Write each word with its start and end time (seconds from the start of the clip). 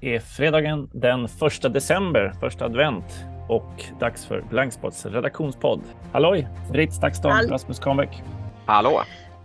Det 0.00 0.14
är 0.16 0.20
fredagen 0.20 0.90
den 0.92 1.24
1 1.24 1.30
december, 1.74 2.32
första 2.40 2.64
advent 2.64 3.24
och 3.48 3.84
dags 4.00 4.26
för 4.26 4.40
Blankspots 4.50 5.06
redaktionspodd. 5.06 5.80
Halloj! 6.12 6.48
Britt 6.72 6.92
Stakston, 6.94 7.32
Hall- 7.32 7.48
Rasmus 7.50 7.78
Kahnbäck. 7.78 8.22
Hallå! 8.66 9.00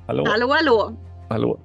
Hallå! 0.08 0.26
Hallå, 0.28 0.48
hallå! 0.50 0.98
Hallå! 1.30 1.60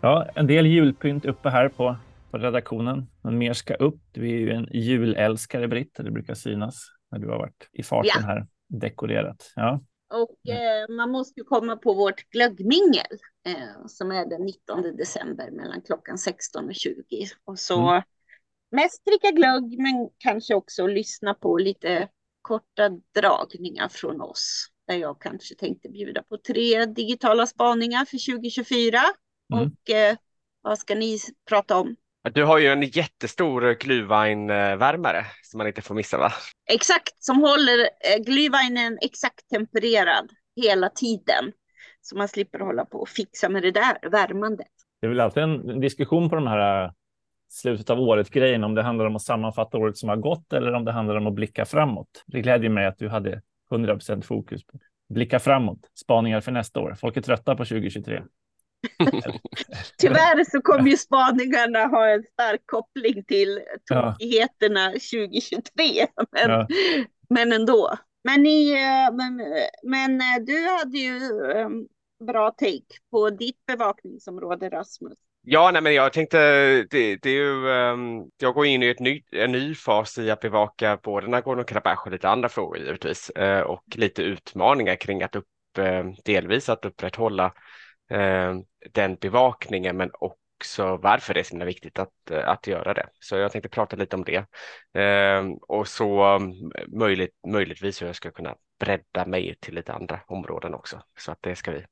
Ja, 0.00 0.26
en 0.34 0.46
del 0.46 0.66
julpynt 0.66 1.24
uppe 1.24 1.50
här 1.50 1.68
på, 1.68 1.96
på 2.30 2.38
redaktionen, 2.38 3.06
men 3.22 3.38
mer 3.38 3.52
ska 3.52 3.74
upp. 3.74 4.00
Du 4.12 4.28
är 4.30 4.38
ju 4.38 4.50
en 4.50 4.68
julälskare, 4.72 5.68
Britt. 5.68 5.94
Det 5.98 6.10
brukar 6.10 6.34
synas 6.34 6.86
när 7.10 7.18
du 7.18 7.28
har 7.28 7.38
varit 7.38 7.68
i 7.72 7.82
farten 7.82 8.10
Ja. 8.20 8.26
här, 8.26 8.46
dekorerat. 8.68 9.52
Ja, 9.56 9.80
Och 10.10 10.48
eh, 10.48 10.88
man 10.88 11.10
måste 11.10 11.40
ju 11.40 11.44
komma 11.44 11.76
på 11.76 11.94
vårt 11.94 12.30
glöggmingel 12.30 13.18
eh, 13.46 13.86
som 13.86 14.10
är 14.12 14.26
den 14.26 14.42
19 14.44 14.82
december 14.96 15.50
mellan 15.50 15.82
klockan 15.82 16.18
16 16.18 16.68
och 16.68 16.74
20. 16.74 17.26
Och 17.44 17.58
så 17.58 17.88
Mm. 17.90 18.02
mest 18.70 19.04
dricka 19.04 19.30
glögg 19.30 19.78
men 19.78 20.10
kanske 20.18 20.54
också 20.54 20.86
lyssna 20.86 21.34
på 21.34 21.58
lite 21.58 22.08
korta 22.42 22.88
dragningar 23.14 23.88
från 23.88 24.20
oss. 24.20 24.66
Där 24.86 24.94
jag 24.96 25.20
kanske 25.20 25.54
tänkte 25.54 25.88
bjuda 25.88 26.22
på 26.22 26.36
tre 26.38 26.84
digitala 26.86 27.46
spaningar 27.46 28.04
för 28.04 28.32
2024. 28.32 28.98
Mm. 29.54 29.66
Och 29.66 29.90
eh, 29.90 30.16
vad 30.60 30.78
ska 30.78 30.94
ni 30.94 31.18
prata 31.48 31.76
om? 31.76 31.96
Du 32.22 32.44
har 32.44 32.58
ju 32.58 32.66
en 32.66 32.82
jättestor 32.82 33.74
glühweinvärmare 33.74 35.26
som 35.42 35.58
man 35.58 35.66
inte 35.66 35.82
får 35.82 35.94
missa 35.94 36.18
va? 36.18 36.32
Exakt, 36.70 37.22
som 37.22 37.36
håller 37.36 37.78
eh, 37.78 38.24
glühweinen 38.26 38.98
exakt 39.02 39.48
tempererad 39.50 40.30
hela 40.56 40.88
tiden. 40.88 41.52
Så 42.00 42.16
man 42.16 42.28
slipper 42.28 42.58
hålla 42.58 42.84
på 42.84 42.98
och 42.98 43.08
fixa 43.08 43.48
med 43.48 43.62
det 43.62 43.70
där 43.70 44.10
värmandet. 44.10 44.66
det 45.00 45.06
är 45.06 45.08
väl 45.08 45.20
alltid 45.20 45.42
en 45.42 45.80
diskussion 45.80 46.30
på 46.30 46.34
de 46.34 46.46
här 46.46 46.84
äh, 46.84 46.90
slutet 47.48 47.90
av 47.90 48.00
året-grejen, 48.00 48.64
om 48.64 48.74
det 48.74 48.82
handlar 48.82 49.06
om 49.06 49.16
att 49.16 49.22
sammanfatta 49.22 49.78
året 49.78 49.96
som 49.96 50.08
har 50.08 50.16
gått 50.16 50.52
eller 50.52 50.72
om 50.72 50.84
det 50.84 50.92
handlar 50.92 51.16
om 51.16 51.26
att 51.26 51.34
blicka 51.34 51.64
framåt. 51.64 52.24
Det 52.26 52.40
glädjer 52.40 52.70
mig 52.70 52.86
att 52.86 52.98
du 52.98 53.08
hade 53.08 53.42
100% 53.70 54.22
fokus 54.22 54.66
på 54.66 54.78
blicka 55.08 55.38
framåt, 55.38 55.78
spaningar 55.94 56.40
för 56.40 56.52
nästa 56.52 56.80
år. 56.80 56.94
Folk 57.00 57.16
är 57.16 57.20
trötta 57.20 57.56
på 57.56 57.64
2023. 57.64 58.22
Tyvärr 59.98 60.44
så 60.44 60.60
kommer 60.62 60.90
ju 60.90 60.96
spaningarna 60.96 61.86
ha 61.86 62.08
en 62.08 62.22
stark 62.22 62.62
koppling 62.66 63.24
till 63.24 63.60
Ja. 63.88 64.12
tokigheterna 64.12 64.90
2023. 64.90 66.06
Men, 66.32 66.50
Ja. 66.50 66.66
men 67.28 67.52
ändå. 67.52 67.96
Men, 68.24 68.42
ni, 68.42 68.70
eh, 68.72 69.14
men, 69.16 69.42
men 69.82 70.20
eh, 70.20 70.44
du 70.46 70.68
hade 70.68 70.98
ju 70.98 71.16
eh, 71.50 71.68
bra 72.26 72.50
take 72.50 72.98
på 73.10 73.30
ditt 73.30 73.66
bevakningsområde 73.66 74.68
Rasmus. 74.68 75.18
Ja, 75.42 75.70
nej, 75.70 75.82
men 75.82 75.94
jag 75.94 76.12
tänkte, 76.12 76.38
det, 76.90 77.16
det 77.16 77.30
är 77.30 77.34
ju, 77.34 77.70
ehm, 77.70 78.24
jag 78.38 78.54
går 78.54 78.66
in 78.66 78.82
i 78.82 78.88
ett 78.88 79.00
ny, 79.00 79.22
en 79.32 79.52
ny 79.52 79.74
fas 79.74 80.18
i 80.18 80.30
att 80.30 80.40
bevaka 80.40 80.98
både 81.02 81.26
Nagorno-Karabach 81.26 82.02
och 82.06 82.10
lite 82.12 82.28
andra 82.28 82.48
frågor 82.48 82.78
givetvis 82.78 83.30
eh, 83.30 83.60
och 83.60 83.84
lite 83.94 84.22
utmaningar 84.22 84.96
kring 84.96 85.22
att 85.22 85.36
upp, 85.36 85.78
eh, 85.78 86.04
delvis 86.24 86.68
att 86.68 86.84
upprätthålla 86.84 87.52
eh, 88.10 88.54
den 88.92 89.14
bevakningen 89.14 89.96
men 89.96 90.10
också 90.12 90.96
varför 90.96 91.34
det 91.34 91.40
är 91.40 91.44
så 91.44 91.64
viktigt 91.64 91.98
att, 91.98 92.30
eh, 92.30 92.48
att 92.48 92.66
göra 92.66 92.94
det. 92.94 93.08
Så 93.20 93.36
jag 93.36 93.52
tänkte 93.52 93.68
prata 93.68 93.96
lite 93.96 94.16
om 94.16 94.24
det 94.24 94.46
ehm, 94.94 95.52
och 95.54 95.88
så 95.88 96.22
mm, 96.22 96.72
möjligt, 96.88 97.34
möjligtvis 97.46 98.02
hur 98.02 98.06
jag 98.06 98.16
ska 98.16 98.30
kunna 98.30 98.54
bredda 98.80 99.26
mig 99.26 99.56
till 99.60 99.74
lite 99.74 99.92
andra 99.92 100.20
områden 100.26 100.74
också. 100.74 101.02
Så 101.18 101.32
att 101.32 101.38
det 101.40 101.56
ska 101.56 101.70
vi 101.70 101.84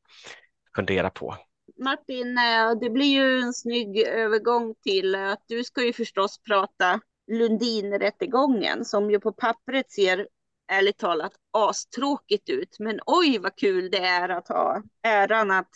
fundera 0.77 1.11
på. 1.11 1.37
Martin, 1.79 2.39
eh, 2.39 2.79
det 2.81 2.91
blir 2.91 3.07
ju 3.07 3.41
en 3.41 3.53
snygg 3.53 3.99
övergång 3.99 4.75
till 4.83 5.15
eh, 5.15 5.33
att 5.33 5.45
du 5.47 5.65
ska 5.65 5.83
ju 5.83 5.93
förstås 5.93 6.43
prata 6.43 7.01
Lundinrättegången 7.27 8.85
som 8.85 9.11
ju 9.11 9.21
på 9.21 9.33
pappret 9.33 9.91
ser 9.91 10.29
ärligt 10.69 10.99
talat 10.99 11.33
astråkigt 11.53 12.49
ut. 12.51 12.77
Men 12.79 13.01
oj 13.07 13.39
vad 13.39 13.57
kul 13.57 13.91
det 13.91 13.99
är 13.99 14.29
att 14.29 14.49
ha 14.49 14.83
äran 15.03 15.51
att 15.51 15.71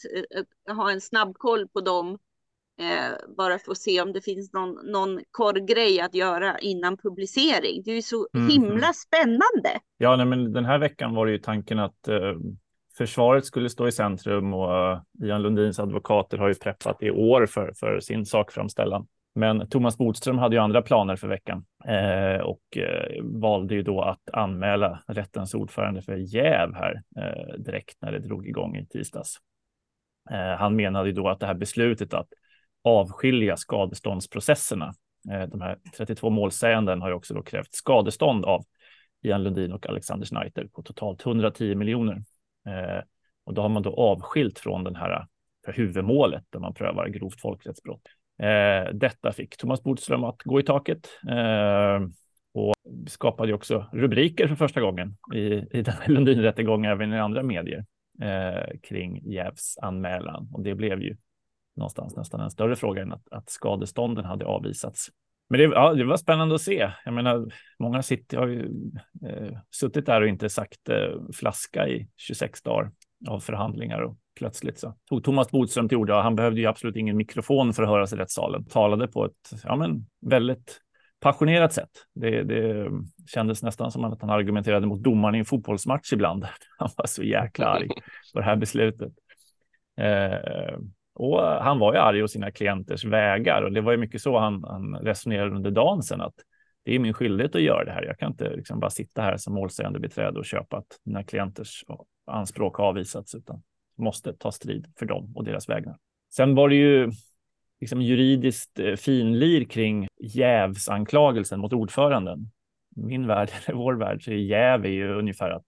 eh, 0.68 0.74
ha 0.76 0.90
en 0.90 1.00
snabb 1.00 1.34
koll 1.38 1.68
på 1.68 1.80
dem. 1.80 2.18
Eh, 2.80 3.34
bara 3.36 3.58
för 3.58 3.72
att 3.72 3.78
se 3.78 4.00
om 4.02 4.12
det 4.12 4.20
finns 4.20 4.52
någon, 4.52 4.90
någon 4.92 5.20
korrgrej 5.30 6.00
att 6.00 6.14
göra 6.14 6.58
innan 6.58 6.96
publicering. 6.96 7.82
Det 7.84 7.90
är 7.90 7.94
ju 7.94 8.02
så 8.02 8.28
Mhm. 8.32 8.48
himla 8.48 8.92
spännande. 8.92 9.80
Ja, 9.98 10.16
nej, 10.16 10.26
men 10.26 10.52
den 10.52 10.64
här 10.64 10.78
veckan 10.78 11.14
var 11.14 11.26
det 11.26 11.32
ju 11.32 11.38
tanken 11.38 11.78
att 11.78 12.08
eh, 12.08 12.34
försvaret 12.98 13.44
skulle 13.46 13.70
stå 13.70 13.88
i 13.88 13.92
centrum 13.92 14.54
och 14.54 14.76
eh, 14.92 15.00
Ian 15.22 15.42
Lundins 15.42 15.78
advokater 15.78 16.38
har 16.38 16.48
ju 16.48 16.54
preppat 16.54 17.02
i 17.02 17.10
år 17.10 17.46
för, 17.46 17.72
för 17.76 18.00
sin 18.00 18.26
sakframställan. 18.26 19.06
Men 19.34 19.68
Thomas 19.68 19.98
Bodström 19.98 20.38
hade 20.38 20.56
ju 20.56 20.62
andra 20.62 20.82
planer 20.82 21.16
för 21.16 21.28
veckan 21.28 21.64
eh, 21.84 22.40
och 22.40 22.76
eh, 22.76 23.22
valde 23.22 23.74
ju 23.74 23.82
då 23.82 24.02
att 24.02 24.30
anmäla 24.32 25.02
rättens 25.06 25.54
ordförande 25.54 26.02
för 26.02 26.16
jäv 26.16 26.74
här 26.74 27.02
eh, 27.16 27.54
direkt 27.58 27.96
när 28.00 28.12
det 28.12 28.18
drog 28.18 28.48
igång 28.48 28.76
i 28.76 28.86
tisdags. 28.86 29.36
Eh, 30.30 30.56
han 30.58 30.76
menade 30.76 31.08
ju 31.08 31.14
då 31.14 31.28
att 31.28 31.40
det 31.40 31.46
här 31.46 31.54
beslutet 31.54 32.14
att 32.14 32.28
avskilja 32.84 33.56
skadeståndsprocesserna, 33.56 34.94
eh, 35.32 35.42
de 35.42 35.60
här 35.60 35.78
32 35.96 36.30
målsäganden 36.30 37.00
har 37.00 37.08
ju 37.08 37.14
också 37.14 37.34
då 37.34 37.42
krävt 37.42 37.74
skadestånd 37.74 38.44
av 38.44 38.64
Ian 39.22 39.42
Lundin 39.42 39.72
och 39.72 39.86
Alexander 39.86 40.26
Schneider 40.26 40.68
på 40.72 40.82
totalt 40.82 41.26
110 41.26 41.74
miljoner. 41.74 42.24
Eh, 42.66 43.02
och 43.44 43.54
då 43.54 43.62
har 43.62 43.68
man 43.68 43.82
då 43.82 43.94
avskilt 43.94 44.58
från 44.58 44.84
den 44.84 44.96
här 44.96 45.26
eh, 45.66 45.74
huvudmålet 45.74 46.44
där 46.50 46.60
man 46.60 46.74
prövar 46.74 47.08
grovt 47.08 47.40
folkrättsbrott. 47.40 48.02
Eh, 48.42 48.92
detta 48.92 49.32
fick 49.32 49.56
Thomas 49.56 49.82
Bodström 49.82 50.24
att 50.24 50.42
gå 50.42 50.60
i 50.60 50.62
taket 50.62 51.08
eh, 51.30 52.00
och 52.54 52.74
skapade 53.06 53.48
ju 53.48 53.54
också 53.54 53.86
rubriker 53.92 54.48
för 54.48 54.54
första 54.54 54.80
gången 54.80 55.16
i, 55.34 55.38
i 55.78 55.82
den 55.82 55.94
här 56.00 56.08
Lundin-rättegången 56.08 56.90
även 56.90 57.12
i 57.12 57.18
andra 57.18 57.42
medier 57.42 57.84
eh, 58.22 58.78
kring 58.82 59.32
Jävs 59.32 59.78
anmälan. 59.82 60.48
Och 60.52 60.62
det 60.62 60.74
blev 60.74 61.02
ju 61.02 61.16
någonstans 61.76 62.16
nästan 62.16 62.40
en 62.40 62.50
större 62.50 62.76
fråga 62.76 63.02
än 63.02 63.12
att, 63.12 63.28
att 63.30 63.50
skadestånden 63.50 64.24
hade 64.24 64.44
avvisats. 64.44 65.08
Men 65.48 65.60
det, 65.60 65.64
ja, 65.64 65.94
det 65.94 66.04
var 66.04 66.16
spännande 66.16 66.54
att 66.54 66.60
se. 66.60 66.90
Jag 67.04 67.14
menar, 67.14 67.52
många 67.78 68.02
sitter, 68.02 68.38
har 68.38 68.46
ju 68.46 68.90
eh, 69.26 69.58
suttit 69.70 70.06
där 70.06 70.20
och 70.22 70.28
inte 70.28 70.48
sagt 70.48 70.88
eh, 70.88 71.12
flaska 71.34 71.88
i 71.88 72.08
26 72.16 72.62
dagar 72.62 72.90
av 73.28 73.40
förhandlingar 73.40 74.00
och 74.00 74.16
plötsligt 74.40 74.78
så 74.78 74.94
tog 75.08 75.24
Thomas 75.24 75.50
Bodström 75.50 75.88
till 75.88 75.98
orda. 75.98 76.22
Han 76.22 76.36
behövde 76.36 76.60
ju 76.60 76.66
absolut 76.66 76.96
ingen 76.96 77.16
mikrofon 77.16 77.72
för 77.72 77.82
att 77.82 77.88
höras 77.88 78.12
i 78.12 78.16
rättssalen. 78.16 78.64
Talade 78.64 79.08
på 79.08 79.24
ett 79.24 79.62
ja, 79.64 79.76
men, 79.76 80.06
väldigt 80.26 80.80
passionerat 81.20 81.72
sätt. 81.72 81.90
Det, 82.14 82.42
det 82.42 82.90
kändes 83.26 83.62
nästan 83.62 83.90
som 83.90 84.04
att 84.04 84.20
han 84.20 84.30
argumenterade 84.30 84.86
mot 84.86 85.02
domaren 85.02 85.34
i 85.34 85.38
en 85.38 85.44
fotbollsmatch 85.44 86.12
ibland. 86.12 86.44
Han 86.78 86.88
var 86.96 87.06
så 87.06 87.22
jäkla 87.22 87.66
arg 87.66 87.88
på 88.32 88.38
det 88.38 88.44
här 88.44 88.56
beslutet. 88.56 89.12
Eh, 90.00 90.78
och 91.14 91.40
han 91.42 91.78
var 91.78 91.92
ju 91.92 91.98
arg 91.98 92.22
å 92.22 92.28
sina 92.28 92.50
klienters 92.50 93.04
vägar 93.04 93.62
och 93.62 93.72
det 93.72 93.80
var 93.80 93.92
ju 93.92 93.98
mycket 93.98 94.20
så 94.20 94.38
han, 94.38 94.64
han 94.64 94.96
resonerade 94.96 95.56
under 95.56 95.70
dagen 95.70 96.02
sen 96.02 96.20
att 96.20 96.34
det 96.84 96.94
är 96.94 96.98
min 96.98 97.14
skyldighet 97.14 97.54
att 97.54 97.62
göra 97.62 97.84
det 97.84 97.92
här. 97.92 98.02
Jag 98.02 98.18
kan 98.18 98.30
inte 98.30 98.56
liksom 98.56 98.80
bara 98.80 98.90
sitta 98.90 99.22
här 99.22 99.36
som 99.36 99.54
målsägande 99.54 99.98
beträde 99.98 100.38
och 100.38 100.44
köpa 100.44 100.76
att 100.76 100.98
mina 101.04 101.22
klienters 101.24 101.84
anspråk 102.26 102.76
har 102.76 102.84
avvisats 102.84 103.34
utan 103.34 103.62
måste 104.00 104.32
ta 104.32 104.52
strid 104.52 104.86
för 104.98 105.06
dem 105.06 105.32
och 105.36 105.44
deras 105.44 105.68
vägnar. 105.68 105.98
Sen 106.34 106.54
var 106.54 106.68
det 106.68 106.74
ju 106.74 107.10
liksom 107.80 108.02
juridiskt 108.02 108.78
eh, 108.78 108.94
finlir 108.94 109.64
kring 109.64 110.08
jävsanklagelsen 110.20 111.60
mot 111.60 111.72
ordföranden. 111.72 112.50
Min 112.96 113.26
värld, 113.26 113.50
eller 113.66 113.78
vår 113.78 113.94
värld, 113.94 114.24
så 114.24 114.30
är 114.30 114.34
jäv 114.34 114.84
är 114.84 114.90
ju 114.90 115.14
ungefär 115.14 115.50
att 115.50 115.64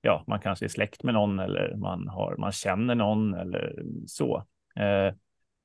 ja, 0.00 0.24
man 0.26 0.40
kanske 0.40 0.66
är 0.66 0.68
släkt 0.68 1.02
med 1.02 1.14
någon 1.14 1.38
eller 1.38 1.76
man, 1.76 2.08
har, 2.08 2.36
man 2.36 2.52
känner 2.52 2.94
någon 2.94 3.34
eller 3.34 3.82
så. 4.06 4.44
Eh, 4.76 5.14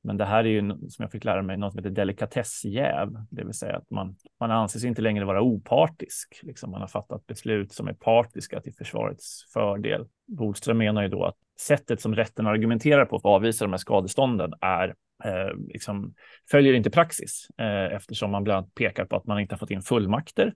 men 0.05 0.17
det 0.17 0.25
här 0.25 0.43
är 0.43 0.49
ju 0.49 0.69
som 0.69 1.03
jag 1.03 1.11
fick 1.11 1.23
lära 1.23 1.41
mig 1.41 1.57
något 1.57 1.73
som 1.73 1.79
heter 1.79 1.89
delikatessjäv, 1.89 3.25
det 3.29 3.43
vill 3.43 3.53
säga 3.53 3.77
att 3.77 3.89
man, 3.89 4.15
man 4.39 4.51
anses 4.51 4.83
inte 4.83 5.01
längre 5.01 5.25
vara 5.25 5.41
opartisk. 5.41 6.39
Liksom 6.43 6.71
man 6.71 6.81
har 6.81 6.87
fattat 6.87 7.27
beslut 7.27 7.73
som 7.73 7.87
är 7.87 7.93
partiska 7.93 8.61
till 8.61 8.73
försvarets 8.73 9.53
fördel. 9.53 10.07
Bodström 10.27 10.77
menar 10.77 11.01
ju 11.01 11.07
då 11.07 11.23
att 11.23 11.37
sättet 11.59 12.01
som 12.01 12.15
rätten 12.15 12.47
argumenterar 12.47 13.05
på 13.05 13.19
för 13.19 13.29
att 13.29 13.35
avvisa 13.35 13.65
de 13.65 13.71
här 13.71 13.77
skadestånden 13.77 14.53
är 14.61 14.95
eh, 15.23 15.57
liksom, 15.67 16.13
följer 16.51 16.73
inte 16.73 16.89
praxis 16.89 17.47
eh, 17.57 17.95
eftersom 17.95 18.31
man 18.31 18.43
bland 18.43 18.57
annat 18.57 18.75
pekar 18.75 19.05
på 19.05 19.15
att 19.15 19.25
man 19.25 19.39
inte 19.39 19.55
har 19.55 19.59
fått 19.59 19.71
in 19.71 19.81
fullmakter. 19.81 20.53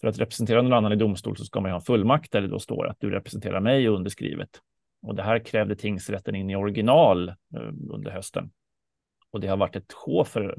För 0.00 0.08
att 0.08 0.18
representera 0.18 0.62
någon 0.62 0.72
annan 0.72 0.92
i 0.92 0.96
domstol 0.96 1.36
så 1.36 1.44
ska 1.44 1.60
man 1.60 1.68
ju 1.68 1.72
ha 1.72 1.78
en 1.78 1.84
fullmakt 1.84 2.32
där 2.32 2.40
det 2.40 2.48
då 2.48 2.58
står 2.58 2.86
att 2.86 2.96
du 3.00 3.10
representerar 3.10 3.60
mig 3.60 3.88
underskrivet. 3.88 4.50
Och 5.02 5.14
det 5.14 5.22
här 5.22 5.38
krävde 5.38 5.76
tingsrätten 5.76 6.34
in 6.34 6.50
i 6.50 6.56
original 6.56 7.28
eh, 7.28 7.72
under 7.90 8.10
hösten. 8.10 8.50
Och 9.30 9.40
det 9.40 9.48
har 9.48 9.56
varit 9.56 9.76
ett 9.76 9.92
sjå 9.92 10.24
för, 10.24 10.58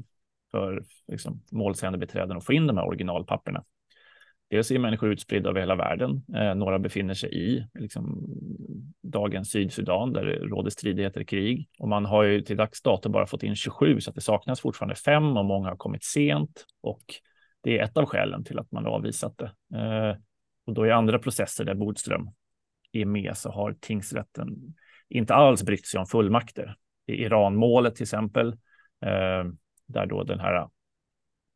för 0.52 0.84
liksom, 1.08 1.42
målsägandebiträden 1.52 2.38
att 2.38 2.46
få 2.46 2.54
in 2.54 2.68
de 2.68 2.78
här 2.78 2.86
originalpapperna. 2.86 3.64
Dels 4.50 4.72
är 4.72 4.80
människor 4.80 5.12
utspridda 5.12 5.50
över 5.50 5.60
hela 5.60 5.76
världen. 5.76 6.26
Eh, 6.36 6.56
några 6.56 6.80
befinner 6.80 7.14
sig 7.14 7.34
i 7.34 7.68
liksom, 7.74 8.26
dagens 9.02 9.52
Sydsudan 9.52 10.14
där 10.14 10.26
det 10.26 10.36
råder 10.36 10.70
stridigheter 10.70 11.22
och 11.22 11.28
krig. 11.28 11.70
Och 11.80 11.88
man 11.88 12.06
har 12.06 12.24
ju 12.24 12.42
till 12.42 12.58
dags 12.58 12.82
dato 12.82 13.10
bara 13.10 13.26
fått 13.26 13.44
in 13.44 13.56
27 13.56 14.02
så 14.02 14.10
att 14.10 14.16
det 14.16 14.22
saknas 14.22 14.62
fortfarande 14.62 14.96
fem 14.96 15.38
och 15.38 15.46
många 15.46 15.70
har 15.70 15.76
kommit 15.76 16.04
sent. 16.04 16.66
Och 16.82 17.04
det 17.62 17.80
är 17.80 17.84
ett 17.84 17.98
av 17.98 18.06
skälen 18.06 18.44
till 18.44 18.60
att 18.60 18.72
man 18.72 18.88
avvisat 18.88 19.38
det. 19.38 19.78
Eh, 19.78 20.18
och 20.66 20.74
då 20.74 20.88
i 20.88 20.92
andra 20.92 21.20
processer 21.20 21.66
där 21.66 21.76
Bodström 21.76 22.30
är 22.92 23.06
med 23.06 23.38
så 23.38 23.52
har 23.52 23.76
tingsrätten 23.80 24.76
inte 25.10 25.34
alls 25.34 25.64
brytt 25.64 25.88
sig 25.88 26.00
om 26.00 26.06
fullmakter. 26.06 26.76
I 27.08 27.14
Iranmålet 27.14 27.96
till 27.96 28.04
exempel, 28.04 28.48
eh, 29.06 29.44
där 29.86 30.06
då 30.06 30.24
den 30.24 30.40
här 30.40 30.68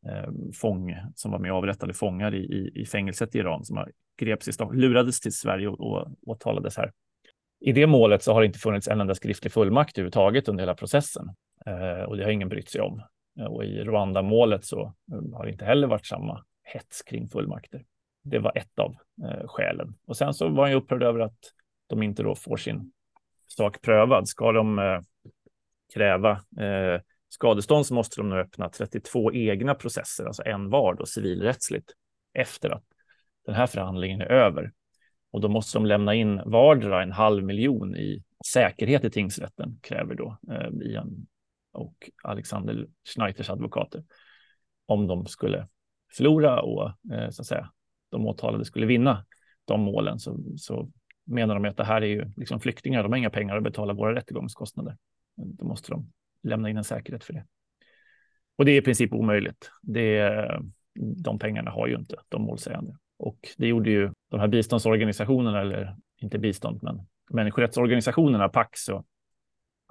Eh, 0.10 0.30
fång 0.54 0.96
som 1.16 1.32
var 1.32 1.40
med 1.40 1.52
och 1.52 1.58
avrättade 1.58 1.94
fångar 1.94 2.36
i, 2.36 2.38
i, 2.38 2.82
i 2.82 2.86
fängelset 2.86 3.36
i 3.36 3.40
Iran 3.40 3.66
som 3.66 3.78
har 3.78 3.92
greps 4.18 4.48
i 4.48 4.54
Stockholm, 4.54 4.80
lurades 4.80 5.20
till 5.20 5.34
Sverige 5.34 5.68
och, 5.68 5.80
och 5.80 6.08
åtalades 6.26 6.78
här. 6.78 6.92
I 7.60 7.72
det 7.72 7.88
målet 7.88 8.24
så 8.24 8.34
har 8.34 8.42
det 8.42 8.48
inte 8.48 8.60
funnits 8.60 8.88
en 8.88 9.02
enda 9.02 9.16
skriftlig 9.16 9.54
fullmakt 9.54 9.98
överhuvudtaget 9.98 10.48
under 10.48 10.62
hela 10.62 10.76
processen 10.76 11.30
eh, 11.66 12.04
och 12.04 12.18
det 12.18 12.24
har 12.24 12.32
ingen 12.32 12.50
brytt 12.50 12.70
sig 12.70 12.82
om. 12.82 13.02
Eh, 13.40 13.46
och 13.46 13.66
i 13.66 13.84
Rwanda-målet 13.84 14.66
så 14.66 14.94
eh, 15.12 15.38
har 15.38 15.46
det 15.46 15.52
inte 15.52 15.66
heller 15.66 15.88
varit 15.88 16.06
samma 16.06 16.44
hets 16.64 17.02
kring 17.02 17.28
fullmakter. 17.28 17.86
Det 18.24 18.40
var 18.40 18.58
ett 18.58 18.80
av 18.80 18.96
eh, 19.24 19.48
skälen. 19.48 19.96
Och 20.06 20.18
sen 20.18 20.34
så 20.34 20.50
var 20.50 20.64
han 20.64 20.72
ju 20.72 20.78
upprörd 20.78 21.04
över 21.04 21.20
att 21.20 21.40
de 21.88 22.04
inte 22.04 22.24
då 22.24 22.36
får 22.36 22.58
sin 22.58 22.92
sak 23.48 23.82
prövad. 23.82 24.28
Ska 24.28 24.52
de 24.52 24.80
eh, 24.80 25.00
kräva 25.94 26.32
eh, 26.60 27.02
skadestånd 27.30 27.86
så 27.86 27.94
måste 27.94 28.22
de 28.22 28.30
nu 28.30 28.36
öppna 28.36 28.70
32 28.70 29.34
egna 29.34 29.76
processer, 29.76 30.26
alltså 30.26 30.44
en 30.46 30.70
var 30.70 30.94
då 30.94 31.06
civilrättsligt, 31.06 31.94
efter 32.34 32.70
att 32.70 32.84
den 33.46 33.56
här 33.56 33.68
förhandlingen 33.68 34.22
är 34.22 34.32
över. 34.32 34.72
Och 35.32 35.42
då 35.42 35.50
måste 35.50 35.78
de 35.78 35.86
lämna 35.86 36.14
in 36.14 36.42
vardera 36.46 37.04
en 37.04 37.12
halv 37.12 37.44
miljon 37.44 37.96
i 37.96 38.24
säkerhet 38.46 39.04
i 39.04 39.10
tingsrätten, 39.10 39.80
kräver 39.82 40.16
då 40.16 40.38
eh, 40.52 40.88
Ian 40.92 41.28
och 41.72 42.10
Alexander 42.24 42.88
Schneiters 43.16 43.50
advokater. 43.50 44.04
Om 44.86 45.08
de 45.08 45.26
skulle 45.26 45.68
förlora 46.18 46.62
och 46.62 46.90
eh, 47.14 47.30
så 47.30 47.42
att 47.42 47.48
säga, 47.48 47.72
de 48.10 48.28
åtalade 48.28 48.66
skulle 48.66 48.86
vinna 48.86 49.26
de 49.66 49.82
målen 49.82 50.20
så, 50.20 50.40
så 50.58 50.92
menar 51.26 51.54
de 51.56 51.66
att 51.66 51.78
det 51.78 51.84
här 51.84 52.02
är 52.02 52.08
ju 52.08 52.32
liksom 52.38 52.60
flyktingar, 52.60 53.04
de 53.04 53.12
har 53.12 53.18
inga 53.18 53.30
pengar 53.30 53.58
att 53.58 53.64
betala 53.64 53.94
våra 53.94 54.16
rättegångskostnader. 54.16 54.98
Då 55.36 55.66
måste 55.66 55.92
de 55.92 56.12
lämna 56.44 56.70
in 56.70 56.78
en 56.78 56.84
säkerhet 56.84 57.24
för 57.24 57.34
det. 57.34 57.46
Och 58.58 58.66
det 58.66 58.72
är 58.72 58.78
i 58.78 58.82
princip 58.82 59.14
omöjligt. 59.14 59.72
Det, 59.82 60.32
de 61.24 61.40
pengarna 61.40 61.72
har 61.72 61.88
ju 61.88 61.96
inte 61.96 62.16
de 62.30 62.42
målsägande. 62.42 62.96
Och 63.20 63.40
det 63.58 63.68
gjorde 63.68 63.90
ju 63.90 64.12
de 64.32 64.40
här 64.40 64.48
biståndsorganisationerna, 64.48 65.62
eller 65.62 65.96
inte 66.18 66.40
bistånd, 66.40 66.80
men 66.84 67.02
människorättsorganisationerna, 67.30 68.50
Pax 68.50 68.90
och 68.90 69.06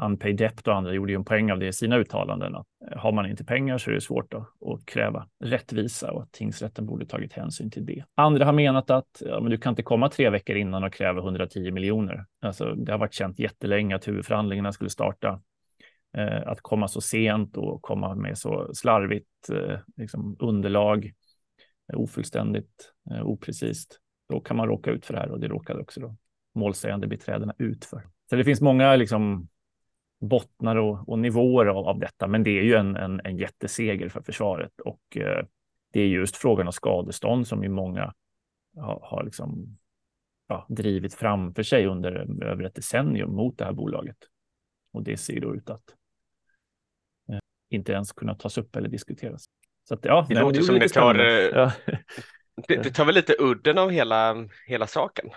Unpaid 0.02 0.36
Debt 0.36 0.68
och 0.68 0.74
andra 0.74 0.92
gjorde 0.92 1.12
ju 1.12 1.16
en 1.16 1.24
poäng 1.24 1.52
av 1.52 1.58
det 1.58 1.66
i 1.66 1.72
sina 1.72 1.96
uttalanden. 1.96 2.54
Att 2.54 2.66
har 2.96 3.12
man 3.12 3.26
inte 3.26 3.44
pengar 3.44 3.78
så 3.78 3.90
är 3.90 3.94
det 3.94 4.00
svårt 4.00 4.34
att, 4.34 4.40
att 4.40 4.86
kräva 4.86 5.26
rättvisa 5.44 6.12
och 6.12 6.22
att 6.22 6.32
tingsrätten 6.32 6.86
borde 6.86 7.06
tagit 7.06 7.32
hänsyn 7.32 7.70
till 7.70 7.86
det. 7.86 8.04
Andra 8.14 8.44
har 8.44 8.52
menat 8.52 8.90
att 8.90 9.22
ja, 9.26 9.40
men 9.40 9.50
du 9.50 9.58
kan 9.58 9.70
inte 9.70 9.82
komma 9.82 10.08
tre 10.08 10.30
veckor 10.30 10.56
innan 10.56 10.84
och 10.84 10.92
kräva 10.92 11.20
110 11.20 11.70
miljoner. 11.70 12.26
Alltså, 12.40 12.74
det 12.74 12.92
har 12.92 12.98
varit 12.98 13.14
känt 13.14 13.38
jättelänge 13.38 13.96
att 13.96 14.08
huvudförhandlingarna 14.08 14.72
skulle 14.72 14.90
starta. 14.90 15.40
Eh, 16.16 16.48
att 16.48 16.60
komma 16.60 16.88
så 16.88 17.00
sent 17.00 17.56
och 17.56 17.82
komma 17.82 18.14
med 18.14 18.38
så 18.38 18.74
slarvigt 18.74 19.50
eh, 19.52 19.78
liksom 19.96 20.36
underlag, 20.38 21.12
eh, 21.92 22.00
ofullständigt, 22.00 22.92
eh, 23.10 23.26
oprecist. 23.26 24.00
Då 24.28 24.40
kan 24.40 24.56
man 24.56 24.68
råka 24.68 24.90
ut 24.90 25.06
för 25.06 25.14
det 25.14 25.20
här 25.20 25.30
och 25.30 25.40
det 25.40 25.48
råkade 25.48 25.80
också 25.80 26.00
då 26.00 26.16
målsägande 26.54 27.06
beträdena 27.06 27.54
ut 27.58 27.84
för. 27.84 28.08
Så 28.30 28.36
det 28.36 28.44
finns 28.44 28.60
många 28.60 28.96
liksom 28.96 29.48
bottnar 30.20 30.76
och, 30.76 31.08
och 31.08 31.18
nivåer 31.18 31.66
av, 31.66 31.88
av, 31.88 31.98
detta, 31.98 32.26
men 32.26 32.42
det 32.42 32.58
är 32.58 32.62
ju 32.62 32.74
en, 32.74 32.96
en, 32.96 33.20
en 33.24 33.36
jätteseger 33.36 34.08
för 34.08 34.22
försvaret 34.22 34.80
och 34.80 35.16
eh, 35.16 35.46
det 35.92 36.00
är 36.00 36.06
just 36.06 36.36
frågan 36.36 36.66
om 36.66 36.72
skadestånd 36.72 37.46
som 37.46 37.62
ju 37.62 37.68
många 37.68 38.14
har, 38.76 39.00
har 39.02 39.24
liksom, 39.24 39.78
ja, 40.48 40.66
drivit 40.68 41.14
framför 41.14 41.62
sig 41.62 41.86
under 41.86 42.16
eh, 42.16 42.48
över 42.48 42.64
ett 42.64 42.74
decennium 42.74 43.34
mot 43.34 43.58
det 43.58 43.64
här 43.64 43.72
bolaget. 43.72 44.16
Och 44.92 45.02
det 45.02 45.16
ser 45.16 45.40
då 45.40 45.54
ut 45.54 45.70
att 45.70 45.94
inte 47.76 47.92
ens 47.92 48.12
kunna 48.12 48.34
tas 48.34 48.58
upp 48.58 48.76
eller 48.76 48.88
diskuteras. 48.88 49.44
Så 49.88 49.94
att, 49.94 50.04
ja, 50.04 50.26
det 50.28 50.34
nej, 50.34 50.42
låter 50.42 50.58
det 50.58 50.64
som 50.64 50.78
det 50.78 50.88
tar, 50.88 51.14
eh, 51.14 51.26
ja. 51.26 51.72
det, 52.68 52.76
det 52.76 52.90
tar 52.90 53.04
väl 53.04 53.14
lite 53.14 53.36
udden 53.38 53.78
av 53.78 53.90
hela, 53.90 54.48
hela 54.66 54.86
saken. 54.86 55.30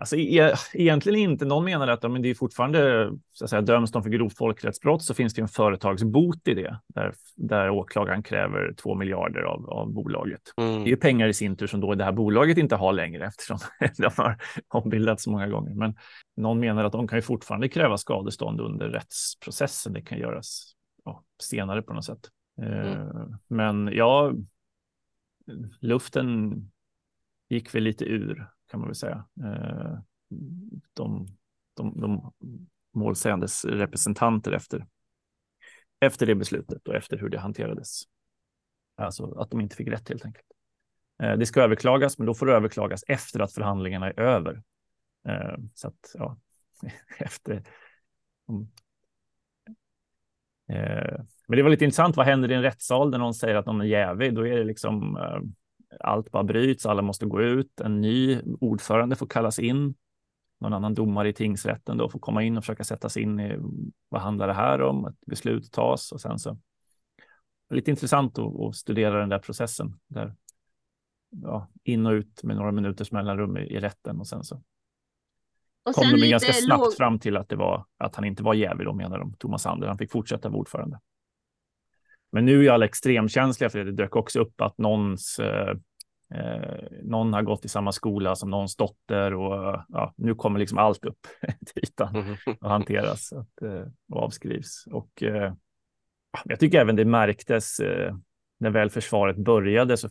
Alltså, 0.00 0.16
e 0.16 0.54
egentligen 0.72 1.30
inte. 1.30 1.44
Någon 1.44 1.64
menar 1.64 1.88
att 1.88 2.02
men 2.02 2.22
det 2.22 2.30
är 2.30 2.34
fortfarande 2.34 3.10
så 3.32 3.44
att 3.44 3.50
säga, 3.50 3.62
döms 3.62 3.92
de 3.92 4.02
för 4.02 4.10
grovt 4.10 4.36
folkrättsbrott 4.36 5.02
så 5.02 5.14
finns 5.14 5.34
det 5.34 5.42
en 5.42 5.48
företagsbot 5.48 6.48
i 6.48 6.54
det 6.54 6.78
där, 6.86 7.14
där 7.36 7.70
åklagaren 7.70 8.22
kräver 8.22 8.74
två 8.82 8.94
miljarder 8.94 9.42
av, 9.42 9.70
av 9.70 9.92
bolaget. 9.92 10.40
Mm. 10.56 10.84
Det 10.84 10.92
är 10.92 10.96
pengar 10.96 11.28
i 11.28 11.34
sin 11.34 11.56
tur 11.56 11.66
som 11.66 11.80
då 11.80 11.94
det 11.94 12.04
här 12.04 12.12
bolaget 12.12 12.58
inte 12.58 12.76
har 12.76 12.92
längre 12.92 13.26
eftersom 13.26 13.58
de 13.96 14.10
har 14.16 14.36
ombildats 14.68 15.26
många 15.26 15.48
gånger. 15.48 15.74
Men 15.74 15.94
någon 16.36 16.60
menar 16.60 16.84
att 16.84 16.92
de 16.92 17.08
kan 17.08 17.18
ju 17.18 17.22
fortfarande 17.22 17.68
kräva 17.68 17.98
skadestånd 17.98 18.60
under 18.60 18.88
rättsprocessen. 18.88 19.92
Det 19.92 20.02
kan 20.02 20.18
göras 20.18 20.74
senare 21.42 21.82
på 21.82 21.92
något 21.92 22.04
sätt. 22.04 22.30
Mm. 22.62 22.86
Uh, 22.86 23.36
men 23.48 23.90
ja, 23.92 24.32
luften 25.80 26.62
gick 27.48 27.74
väl 27.74 27.82
lite 27.82 28.04
ur 28.04 28.48
kan 28.68 28.80
man 28.80 28.88
väl 28.88 28.94
säga. 28.94 29.24
Eh, 29.44 29.98
de, 30.94 31.26
de, 31.74 32.00
de 32.00 32.32
målsägandes 32.94 33.64
representanter 33.64 34.52
efter, 34.52 34.86
efter 36.00 36.26
det 36.26 36.34
beslutet 36.34 36.88
och 36.88 36.94
efter 36.94 37.16
hur 37.16 37.28
det 37.28 37.38
hanterades. 37.38 38.02
Alltså 38.96 39.32
att 39.32 39.50
de 39.50 39.60
inte 39.60 39.76
fick 39.76 39.88
rätt 39.88 40.08
helt 40.08 40.24
enkelt. 40.24 40.46
Eh, 41.22 41.36
det 41.36 41.46
ska 41.46 41.62
överklagas, 41.62 42.18
men 42.18 42.26
då 42.26 42.34
får 42.34 42.46
det 42.46 42.52
överklagas 42.52 43.04
efter 43.08 43.40
att 43.40 43.52
förhandlingarna 43.52 44.10
är 44.10 44.20
över. 44.20 44.62
Eh, 45.28 45.56
så 45.74 45.88
att, 45.88 46.14
ja, 46.14 46.38
efter. 47.18 47.64
Eh, 50.68 51.24
men 51.48 51.56
det 51.56 51.62
var 51.62 51.70
lite 51.70 51.84
intressant. 51.84 52.16
Vad 52.16 52.26
händer 52.26 52.50
i 52.50 52.54
en 52.54 52.62
rättssal 52.62 53.10
där 53.10 53.18
någon 53.18 53.34
säger 53.34 53.54
att 53.54 53.66
någon 53.66 53.80
är 53.80 53.84
jävig? 53.84 54.34
Då 54.34 54.46
är 54.46 54.56
det 54.56 54.64
liksom 54.64 55.16
eh, 55.16 55.40
allt 56.00 56.30
bara 56.30 56.44
bryts, 56.44 56.86
alla 56.86 57.02
måste 57.02 57.26
gå 57.26 57.42
ut, 57.42 57.80
en 57.80 58.00
ny 58.00 58.40
ordförande 58.60 59.16
får 59.16 59.26
kallas 59.26 59.58
in, 59.58 59.94
någon 60.60 60.72
annan 60.72 60.94
domare 60.94 61.28
i 61.28 61.32
tingsrätten 61.32 61.96
då 61.96 62.08
får 62.08 62.18
komma 62.18 62.42
in 62.42 62.56
och 62.56 62.64
försöka 62.64 62.84
sätta 62.84 63.08
sig 63.08 63.22
in 63.22 63.40
i 63.40 63.56
vad 64.08 64.20
handlar 64.20 64.46
det 64.46 64.54
här 64.54 64.82
om, 64.82 65.06
ett 65.06 65.20
beslut 65.26 65.72
tas 65.72 66.12
och 66.12 66.20
sen 66.20 66.38
så. 66.38 66.58
Lite 67.70 67.90
intressant 67.90 68.38
att, 68.38 68.60
att 68.60 68.76
studera 68.76 69.20
den 69.20 69.28
där 69.28 69.38
processen 69.38 69.94
där 70.06 70.34
ja, 71.30 71.68
in 71.84 72.06
och 72.06 72.12
ut 72.12 72.42
med 72.42 72.56
några 72.56 72.72
minuters 72.72 73.12
mellanrum 73.12 73.56
i, 73.56 73.60
i 73.60 73.80
rätten 73.80 74.20
och 74.20 74.26
sen 74.26 74.44
så 74.44 74.62
och 75.88 75.94
kom 75.94 76.20
de 76.20 76.30
ganska 76.30 76.52
snabbt 76.52 76.84
låg... 76.84 76.96
fram 76.96 77.18
till 77.18 77.36
att 77.36 77.48
det 77.48 77.56
var 77.56 77.84
att 77.98 78.16
han 78.16 78.24
inte 78.24 78.42
var 78.42 78.54
jävig 78.54 78.86
då 78.86 78.92
menar 78.92 79.18
de, 79.18 79.34
Thomas 79.38 79.62
Sander. 79.62 79.86
Han 79.86 79.98
fick 79.98 80.12
fortsätta 80.12 80.48
vara 80.48 80.58
ordförande. 80.58 81.00
Men 82.32 82.44
nu 82.44 82.66
är 82.66 82.70
alla 82.70 82.84
extremkänsliga 82.84 83.70
för 83.70 83.78
det. 83.78 83.84
Det 83.84 83.92
dök 83.92 84.16
också 84.16 84.40
upp 84.40 84.60
att 84.60 84.78
någons 84.78 85.38
eh, 85.38 85.74
eh, 86.34 86.88
någon 87.02 87.32
har 87.32 87.42
gått 87.42 87.64
i 87.64 87.68
samma 87.68 87.92
skola 87.92 88.36
som 88.36 88.50
någons 88.50 88.76
dotter 88.76 89.34
och 89.34 89.84
ja, 89.88 90.14
nu 90.16 90.34
kommer 90.34 90.58
liksom 90.58 90.78
allt 90.78 91.04
upp 91.04 91.26
till 91.66 91.82
ytan 91.82 92.36
och 92.60 92.70
hanteras 92.70 93.32
att, 93.32 93.62
eh, 93.62 93.86
och 94.12 94.22
avskrivs. 94.22 94.84
Och 94.90 95.22
eh, 95.22 95.52
jag 96.44 96.60
tycker 96.60 96.80
även 96.80 96.96
det 96.96 97.04
märktes 97.04 97.80
eh, 97.80 98.14
när 98.60 98.70
väl 98.70 98.90
försvaret 98.90 99.36
började 99.36 99.96
så 99.96 100.08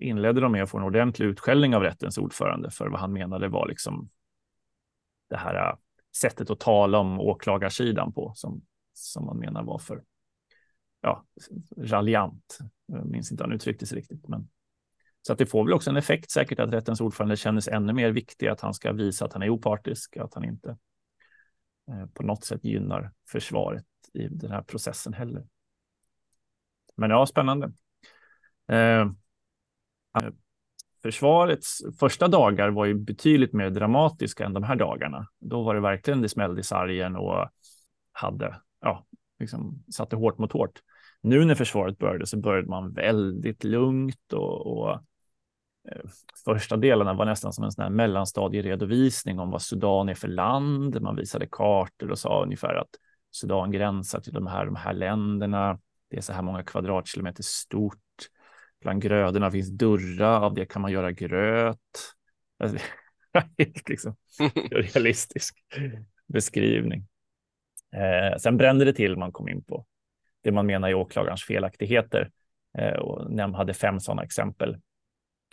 inledde 0.00 0.40
de 0.40 0.52
med 0.52 0.62
att 0.62 0.70
få 0.70 0.78
en 0.78 0.84
ordentlig 0.84 1.26
utskällning 1.26 1.76
av 1.76 1.82
rättens 1.82 2.18
ordförande 2.18 2.70
för 2.70 2.88
vad 2.88 3.00
han 3.00 3.12
menade 3.12 3.48
var 3.48 3.68
liksom 3.68 4.08
det 5.28 5.36
här 5.36 5.70
äh, 5.70 5.76
sättet 6.16 6.50
att 6.50 6.60
tala 6.60 6.98
om 6.98 7.20
åklagarsidan 7.20 8.12
på 8.12 8.32
som, 8.34 8.62
som 8.92 9.24
man 9.26 9.38
menar 9.38 9.62
var 9.62 9.78
för 9.78 10.02
ja, 11.00 11.24
raljant. 11.76 12.58
Jag 12.86 13.06
minns 13.06 13.30
inte 13.30 13.42
hur 13.42 13.48
han 13.48 13.56
uttryckte 13.56 13.86
sig 13.86 13.98
riktigt. 13.98 14.28
Men... 14.28 14.48
Så 15.22 15.32
att 15.32 15.38
det 15.38 15.46
får 15.46 15.64
väl 15.64 15.72
också 15.72 15.90
en 15.90 15.96
effekt 15.96 16.30
säkert 16.30 16.58
att 16.58 16.72
rättens 16.72 17.00
ordförande 17.00 17.36
känner 17.36 17.70
ännu 17.70 17.92
mer 17.92 18.10
viktig, 18.10 18.46
att 18.46 18.60
han 18.60 18.74
ska 18.74 18.92
visa 18.92 19.24
att 19.24 19.32
han 19.32 19.42
är 19.42 19.50
opartisk, 19.50 20.16
att 20.16 20.34
han 20.34 20.44
inte 20.44 20.76
eh, 21.88 22.06
på 22.06 22.22
något 22.22 22.44
sätt 22.44 22.64
gynnar 22.64 23.12
försvaret 23.28 23.84
i 24.12 24.28
den 24.28 24.50
här 24.50 24.62
processen 24.62 25.12
heller. 25.12 25.46
Men 26.96 27.10
ja, 27.10 27.26
spännande. 27.26 27.72
Eh, 28.68 29.00
eh 30.18 30.30
försvarets 31.06 31.78
första 32.00 32.28
dagar 32.28 32.68
var 32.68 32.84
ju 32.84 32.94
betydligt 32.94 33.52
mer 33.52 33.70
dramatiska 33.70 34.44
än 34.44 34.52
de 34.52 34.62
här 34.62 34.76
dagarna. 34.76 35.28
Då 35.40 35.62
var 35.62 35.74
det 35.74 35.80
verkligen 35.80 36.22
det 36.22 36.28
smällde 36.28 36.60
i 36.60 36.64
sargen 36.64 37.16
och 37.16 37.48
hade, 38.12 38.56
ja, 38.80 39.06
liksom 39.40 39.84
satte 39.92 40.16
hårt 40.16 40.38
mot 40.38 40.52
hårt. 40.52 40.80
Nu 41.22 41.44
när 41.44 41.54
försvaret 41.54 41.98
började 41.98 42.26
så 42.26 42.36
började 42.36 42.68
man 42.68 42.92
väldigt 42.92 43.64
lugnt 43.64 44.32
och, 44.32 44.66
och 44.66 44.90
eh, 45.88 46.10
första 46.44 46.76
delarna 46.76 47.14
var 47.14 47.24
nästan 47.24 47.52
som 47.52 47.64
en 47.64 47.72
sån 47.72 47.82
här 47.82 47.90
mellanstadieredovisning 47.90 49.38
om 49.38 49.50
vad 49.50 49.62
Sudan 49.62 50.08
är 50.08 50.14
för 50.14 50.28
land. 50.28 51.02
Man 51.02 51.16
visade 51.16 51.46
kartor 51.50 52.10
och 52.10 52.18
sa 52.18 52.42
ungefär 52.42 52.74
att 52.74 52.90
Sudan 53.30 53.70
gränsar 53.70 54.20
till 54.20 54.32
de 54.32 54.46
här, 54.46 54.66
de 54.66 54.76
här 54.76 54.92
länderna. 54.92 55.78
Det 56.10 56.16
är 56.16 56.20
så 56.20 56.32
här 56.32 56.42
många 56.42 56.62
kvadratkilometer 56.62 57.42
stort. 57.42 57.98
Bland 58.80 59.02
grödorna 59.02 59.50
finns 59.50 59.68
dörrar, 59.70 60.40
av 60.40 60.54
det 60.54 60.66
kan 60.66 60.82
man 60.82 60.92
göra 60.92 61.12
gröt. 61.12 61.78
Alltså, 62.58 62.78
liksom, 63.86 64.16
realistisk 64.70 65.58
beskrivning. 66.26 67.06
Eh, 67.92 68.38
sen 68.38 68.56
brände 68.56 68.84
det 68.84 68.92
till 68.92 69.16
man 69.16 69.32
kom 69.32 69.48
in 69.48 69.62
på 69.64 69.86
det 70.46 70.52
man 70.52 70.66
menar 70.66 70.88
är 70.88 70.94
åklagarens 70.94 71.44
felaktigheter 71.44 72.30
eh, 72.78 72.94
och 72.94 73.30
NEM 73.30 73.54
hade 73.54 73.74
fem 73.74 74.00
sådana 74.00 74.22
exempel. 74.22 74.80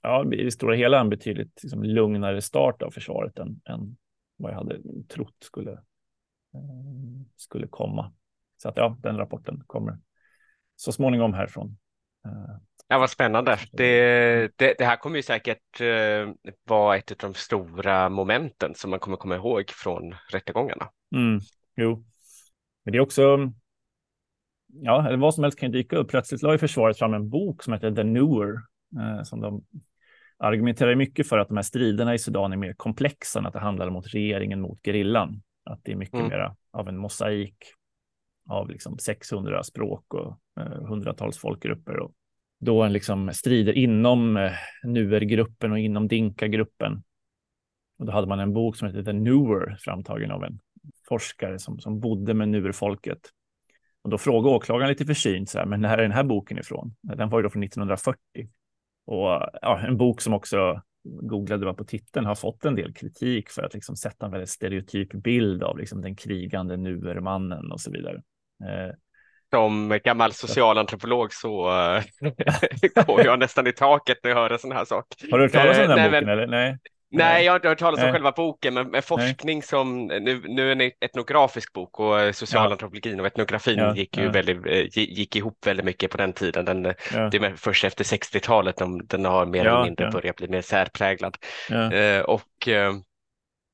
Ja, 0.02 0.34
i 0.34 0.44
det 0.44 0.52
stora 0.52 0.76
hela 0.76 1.00
en 1.00 1.10
betydligt 1.10 1.64
liksom, 1.64 1.84
lugnare 1.84 2.42
start 2.42 2.82
av 2.82 2.92
försvaret 2.92 3.40
än, 3.40 3.62
än 3.66 3.98
vad 4.38 4.52
jag 4.52 4.58
hade 4.58 4.80
trott 5.08 5.36
skulle, 5.40 5.72
eh, 5.72 5.80
skulle 7.36 7.68
komma. 7.68 8.14
Så 8.58 8.70
att 8.70 8.78
ja, 8.78 8.98
den 9.00 9.18
rapporten 9.18 9.64
kommer 9.68 9.98
så 10.76 10.92
småningom 10.92 11.34
härifrån. 11.34 11.78
Eh, 12.26 12.56
ja, 12.88 13.00
vad 13.00 13.10
spännande. 13.10 13.60
Det, 13.72 14.58
det, 14.58 14.76
det, 14.78 14.86
här 14.86 14.98
kommer 14.98 15.16
ju 15.16 15.24
säkert 15.24 15.82
uh, 15.82 16.34
vara 16.64 16.98
ett 16.98 17.12
av 17.12 17.18
de 17.18 17.34
stora 17.34 18.10
momenten 18.10 18.76
som 18.76 18.90
man 18.90 19.00
kommer 19.00 19.18
komma 19.18 19.36
ihåg 19.36 19.70
från 19.70 20.16
rättegångarna. 20.32 20.90
Mm, 21.16 21.40
jo, 21.76 22.06
men 22.84 22.92
det 22.92 22.98
är 22.98 23.02
också, 23.02 23.52
ja, 24.68 25.08
eller 25.08 25.18
vad 25.18 25.34
som 25.34 25.44
helst 25.44 25.60
kan 25.60 25.72
dyka 25.72 25.96
upp. 25.96 26.10
Plötsligt 26.10 26.42
la 26.42 26.52
ju 26.52 26.58
försvaret 26.58 26.98
fram 26.98 27.14
en 27.14 27.30
bok 27.30 27.64
som 27.64 27.74
heter 27.74 27.92
The 27.96 28.04
Newer, 28.04 28.54
eh, 29.00 29.24
som 29.24 29.42
de 29.42 29.64
argumenterar 30.38 30.96
mycket 30.96 31.30
för 31.30 31.38
att 31.38 31.48
de 31.48 31.58
här 31.58 31.64
striderna 31.64 32.14
i 32.14 32.20
Sudan 32.20 32.54
är 32.54 32.58
mer 32.58 32.74
komplexa 32.74 33.40
än 33.40 33.46
att 33.46 33.54
det 33.54 33.60
handlar 33.60 33.88
om 33.88 34.02
regeringen 34.02 34.62
mot 34.62 34.80
gerillan. 34.86 35.42
Att 35.64 35.80
det 35.84 35.92
är 35.92 35.96
mycket 35.96 36.20
mm. 36.20 36.28
mer 36.28 36.54
av 36.72 36.90
en 36.90 36.98
mosaik 36.98 37.58
av 38.50 38.70
liksom 38.70 38.98
600 38.98 39.64
språk 39.64 40.14
och 40.14 40.40
eh, 40.60 40.86
hundratals 40.88 41.38
folkgrupper. 41.38 42.00
Och 42.00 42.12
då 42.64 42.84
en 42.84 42.94
liksom 42.94 43.34
strider 43.34 43.74
inom 43.74 44.38
eh, 44.38 44.52
Nuer-gruppen 44.84 45.72
och 45.72 45.80
inom 45.80 46.08
Dinka-gruppen. 46.08 47.04
Och 47.98 48.06
då 48.06 48.12
hade 48.12 48.28
man 48.28 48.40
en 48.40 48.54
bok 48.54 48.78
som 48.78 48.88
heter 48.88 49.04
The 49.04 49.14
Newer 49.14 49.78
framtagen 49.80 50.32
av 50.32 50.44
en 50.44 50.60
forskare 51.08 51.60
som, 51.60 51.80
som 51.80 52.00
bodde 52.00 52.34
med 52.34 52.50
Nuer-folket. 52.50 53.20
Och 54.02 54.10
då 54.10 54.18
frågade 54.18 54.56
åklagaren 54.56 54.90
lite 54.90 55.06
försynt, 55.06 55.50
så 55.50 55.58
här, 55.58 55.66
men 55.66 55.82
när 55.82 55.98
är 55.98 56.02
den 56.02 56.12
här 56.12 56.24
boken 56.24 56.58
ifrån? 56.58 56.96
Den 57.02 57.30
var 57.30 57.40
ju 57.40 57.44
då 57.44 57.50
från 57.50 57.64
1940. 57.64 58.20
Och 59.06 59.50
ja, 59.62 59.80
en 59.88 59.98
bok 59.98 60.22
som 60.22 60.34
också 60.34 60.82
googlade 61.04 61.66
bara 61.66 61.74
på 61.74 61.84
titeln 61.84 62.26
har 62.26 62.36
fått 62.36 62.66
en 62.66 62.76
del 62.76 62.94
kritik 62.94 63.50
för 63.50 63.64
att 63.64 63.74
liksom 63.74 63.96
sätta 63.96 64.26
en 64.26 64.32
väldigt 64.32 64.50
stereotyp 64.50 65.12
bild 65.12 65.64
av 65.64 65.78
liksom 65.78 66.02
den 66.02 66.16
krigande 66.16 66.78
nuermannen 66.78 67.72
och 67.72 67.82
så 67.82 67.92
vidare. 67.92 68.22
Eh, 68.64 68.96
som 69.54 70.00
gammal 70.04 70.34
socialantropolog 70.34 71.34
så 71.34 71.70
eh, 71.70 72.04
går 73.06 73.26
jag 73.26 73.40
nästan 73.40 73.68
i 73.68 73.72
taket 73.72 74.18
när 74.24 74.32
jag 74.32 74.38
hör 74.38 74.50
en 74.50 74.60
sån 74.60 74.72
här 74.72 74.86
sak. 74.86 75.06
Har 75.32 75.38
du 75.38 75.44
hört 75.44 75.52
talas 75.52 75.78
om 75.78 75.88
den 75.88 76.00
eh, 76.00 76.06
boken? 76.06 76.26
Men... 76.26 76.30
Eller? 76.30 76.48
Nej. 76.48 76.78
Nej, 77.16 77.46
jag 77.46 77.52
har 77.52 77.56
inte 77.56 77.68
hört 77.68 77.80
talas 77.80 78.04
om 78.04 78.12
själva 78.12 78.32
boken, 78.32 78.74
men, 78.74 79.02
forskning 79.02 79.58
Nej. 79.58 79.68
som, 79.68 80.06
nu, 80.06 80.42
nu 80.48 80.72
är 80.72 80.76
det 80.76 80.86
en 80.86 80.92
etnografisk 81.02 81.74
bok 81.74 82.00
och 82.00 82.36
socialantropologin 82.36 83.20
och 83.20 83.26
etnografin 83.26 83.80
ja, 83.80 83.96
gick 83.96 84.18
ju 84.18 84.24
ja. 84.24 84.32
väldigt, 84.32 84.98
gick 84.98 85.36
ihop 85.36 85.68
väldigt 85.68 85.86
mycket 85.86 86.12
på 86.12 86.18
den 86.18 86.34
tiden. 86.34 86.66
Den, 86.66 86.86
ja. 87.14 87.30
Det 87.32 87.38
är 87.38 87.56
först 87.56 87.84
efter 87.84 88.04
60-talet 88.04 88.78
den, 88.78 89.08
den 89.08 89.26
har 89.26 89.46
mer 89.46 89.66
eller 89.66 89.84
mindre 89.84 90.12
börjat 90.12 90.36
bli 90.36 90.48
mer 90.48 90.62
särpräglad. 90.62 91.38
Eh, 91.70 92.22
och 92.22 92.68
eh, 92.68 92.94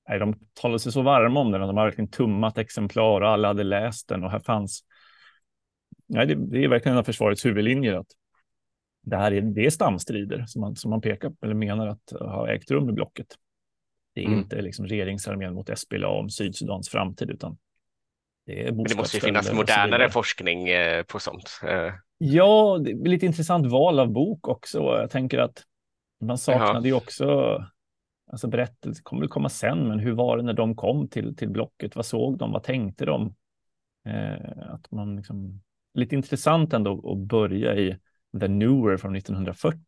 Nej, 0.10 0.20
de 0.20 0.36
talade 0.62 0.80
sig 0.80 0.92
så 0.92 1.02
varma 1.02 1.40
om 1.40 1.52
den 1.52 1.62
de 1.62 1.78
har 1.78 1.86
verkligen 1.86 2.12
tummat 2.12 2.58
exemplar 2.58 3.22
och 3.22 3.30
alla 3.30 3.48
hade 3.48 3.64
läst 3.64 4.10
den 4.10 4.24
och 4.24 4.32
här 4.32 4.40
fanns. 4.40 4.84
Nej, 6.10 6.26
det, 6.26 6.36
det 6.36 6.64
är 6.64 6.68
verkligen 6.68 6.94
en 6.94 7.00
av 7.00 7.04
försvarets 7.04 7.46
huvudlinjer 7.46 7.94
att 7.94 8.08
det 9.02 9.18
här 9.18 9.32
är, 9.32 9.42
det 9.42 9.66
är 9.66 9.70
stamstrider 9.70 10.46
som 10.48 10.62
man, 10.62 10.76
som 10.76 10.90
man 10.90 11.02
pekar 11.02 11.30
på 11.30 11.46
eller 11.46 11.56
menar 11.56 11.88
att 11.88 12.12
ha 12.20 12.50
ägt 12.50 12.72
rum 12.72 12.90
i 12.90 12.94
blocket. 12.94 13.28
Det 14.16 14.22
är 14.22 14.26
mm. 14.26 14.40
inte 14.40 14.62
liksom 14.62 14.88
regeringsarmén 14.88 15.54
mot 15.54 15.80
SPLA 15.80 16.08
om 16.08 16.30
Sydsudans 16.30 16.90
framtid, 16.90 17.30
utan 17.30 17.58
det 18.46 18.68
är 18.68 18.72
Men 18.72 18.84
det 18.84 18.98
måste 18.98 19.18
ju 19.18 19.22
finnas 19.22 19.54
modernare 19.54 20.10
forskning 20.10 20.70
eh, 20.70 21.04
på 21.04 21.20
sånt. 21.20 21.60
Eh. 21.64 21.94
Ja, 22.18 22.80
det 22.84 22.92
är 22.92 22.96
lite 22.96 23.26
intressant 23.26 23.68
val 23.68 24.00
av 24.00 24.12
bok 24.12 24.48
också. 24.48 24.78
Jag 24.78 25.10
tänker 25.10 25.38
att 25.38 25.64
man 26.22 26.38
saknade 26.38 26.88
ju 26.88 26.94
också, 26.94 27.58
alltså 28.32 28.48
berättelse 28.48 29.02
kommer 29.04 29.22
väl 29.22 29.30
komma 29.30 29.50
sen, 29.50 29.88
men 29.88 30.00
hur 30.00 30.12
var 30.12 30.38
det 30.38 30.44
när 30.44 30.54
de 30.54 30.76
kom 30.76 31.08
till, 31.08 31.36
till 31.36 31.50
blocket? 31.50 31.96
Vad 31.96 32.06
såg 32.06 32.38
de? 32.38 32.52
Vad 32.52 32.64
tänkte 32.64 33.06
de? 33.06 33.36
Eh, 34.06 34.74
att 34.74 34.92
man 34.92 35.16
liksom, 35.16 35.62
lite 35.94 36.16
intressant 36.16 36.74
ändå 36.74 37.12
att 37.12 37.28
börja 37.28 37.76
i 37.76 37.98
The 38.40 38.48
Newer 38.48 38.98
från 38.98 39.16
1940. 39.16 39.80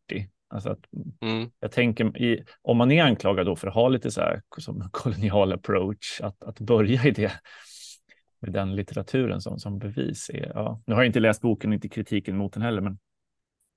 Alltså 0.48 0.70
att, 0.70 0.80
mm. 1.20 1.50
Jag 1.60 1.72
tänker, 1.72 2.22
i, 2.22 2.44
om 2.62 2.76
man 2.76 2.90
är 2.90 3.04
anklagad 3.04 3.46
då 3.46 3.56
för 3.56 3.68
att 3.68 3.74
ha 3.74 3.88
lite 3.88 4.10
så 4.10 4.20
här 4.20 4.42
som 4.58 4.88
kolonial 4.92 5.52
approach, 5.52 6.20
att, 6.20 6.44
att 6.44 6.60
börja 6.60 7.04
i 7.04 7.10
det 7.10 7.32
med 8.40 8.52
den 8.52 8.76
litteraturen 8.76 9.40
som, 9.40 9.58
som 9.58 9.78
bevis. 9.78 10.30
Är, 10.34 10.52
ja. 10.54 10.82
Nu 10.86 10.94
har 10.94 11.02
jag 11.02 11.08
inte 11.08 11.20
läst 11.20 11.42
boken 11.42 11.70
och 11.70 11.74
inte 11.74 11.88
kritiken 11.88 12.36
mot 12.36 12.52
den 12.52 12.62
heller, 12.62 12.80
men 12.80 12.98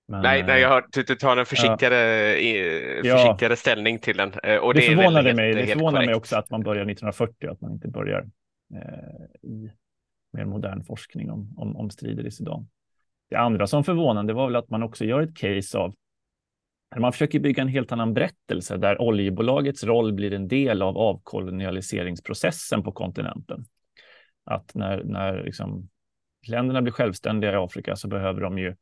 men, 0.08 0.22
nej, 0.22 0.44
nej, 0.44 0.62
jag 0.62 0.70
har, 0.70 0.86
du, 0.92 1.04
du 1.04 1.16
tar 1.16 1.38
en 1.38 1.46
försiktigare, 1.46 1.98
ja. 3.04 3.18
försiktigare 3.18 3.56
ställning 3.56 4.00
till 4.00 4.18
den. 4.18 4.34
Eh, 4.44 4.58
och 4.58 4.74
det, 4.74 4.80
det 4.80 4.86
förvånade 4.86 5.34
mig, 5.34 5.54
det 5.54 5.68
förvånar 5.68 6.06
mig 6.06 6.16
också 6.16 6.38
att 6.38 6.50
man 6.50 6.64
börjar 6.64 6.82
1940 6.82 7.48
och 7.48 7.54
att 7.54 7.62
man 7.62 7.72
inte 7.72 7.88
börjar 7.88 8.26
eh, 8.74 9.50
i 9.50 9.72
mer 10.36 10.46
modern 10.46 10.84
forskning 10.84 11.32
om, 11.32 11.54
om, 11.58 11.76
om 11.76 11.90
strider 11.90 12.26
i 12.26 12.32
Sudan. 12.32 12.68
Det 13.30 13.36
andra 13.36 13.68
som 13.68 13.84
förvånade 13.84 14.34
var 14.34 14.48
väl 14.48 14.56
att 14.56 14.70
man 14.70 14.84
också 14.84 15.06
gör 15.06 15.22
ett 15.22 15.38
case 15.38 15.78
av 15.78 15.96
man 17.00 17.12
försöker 17.12 17.40
bygga 17.40 17.62
en 17.62 17.68
helt 17.68 17.92
annan 17.92 18.14
berättelse 18.14 18.78
där 18.78 19.02
oljebolagets 19.02 19.84
roll 19.84 20.14
blir 20.14 20.34
en 20.34 20.48
del 20.48 20.82
av 20.82 20.98
avkolonialiseringsprocessen 20.98 22.84
på 22.84 22.92
kontinenten. 22.92 23.66
Att 24.44 24.76
när, 24.76 25.04
när 25.04 25.44
liksom 25.44 25.90
länderna 26.48 26.82
blir 26.82 26.94
självständiga 26.94 27.52
i 27.52 27.56
Afrika 27.56 27.96
så 27.96 28.08
behöver 28.08 28.42
de 28.42 28.58
ju 28.58 28.76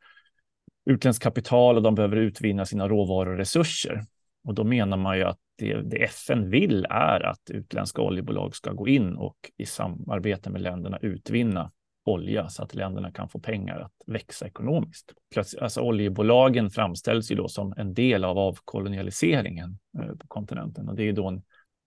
utländskt 0.86 1.24
kapital 1.24 1.78
och 1.78 1.84
de 1.84 1.96
behöver 1.96 2.18
utvinna 2.18 2.66
sina 2.66 2.88
råvaruresurser. 2.88 4.02
Och 4.44 4.54
då 4.54 4.64
menar 4.64 4.98
man 4.98 5.18
ju 5.18 5.24
att 5.24 5.40
det, 5.56 5.82
det, 5.82 6.04
FN 6.04 6.50
vill 6.50 6.86
är 6.90 7.26
att 7.26 7.50
utländska 7.50 8.02
oljebolag 8.02 8.56
ska 8.56 8.72
gå 8.72 8.88
in 8.88 9.16
och 9.16 9.38
i 9.58 9.66
samarbete 9.66 10.50
med 10.50 10.62
länderna 10.62 10.98
utvinna 11.02 11.72
olja 12.06 12.50
så 12.50 12.64
att 12.64 12.76
länderna 12.76 13.12
kan 13.12 13.30
få 13.30 13.40
pengar 13.40 13.80
att 13.80 13.94
växa 14.08 14.48
ekonomiskt. 14.48 15.14
Alltså 15.62 15.82
oljebolagen 15.82 16.70
framställs 16.70 17.32
ju 17.32 17.36
då 17.36 17.48
som 17.48 17.74
en 17.78 17.94
del 17.94 18.24
av 18.24 18.38
avkolonialiseringen 18.38 19.80
eh, 20.00 20.16
på 20.16 20.28
kontinenten 20.28 20.90
och 20.90 20.96
det 20.96 21.10
är 21.10 21.14
då 21.14 21.28
en, 21.28 21.42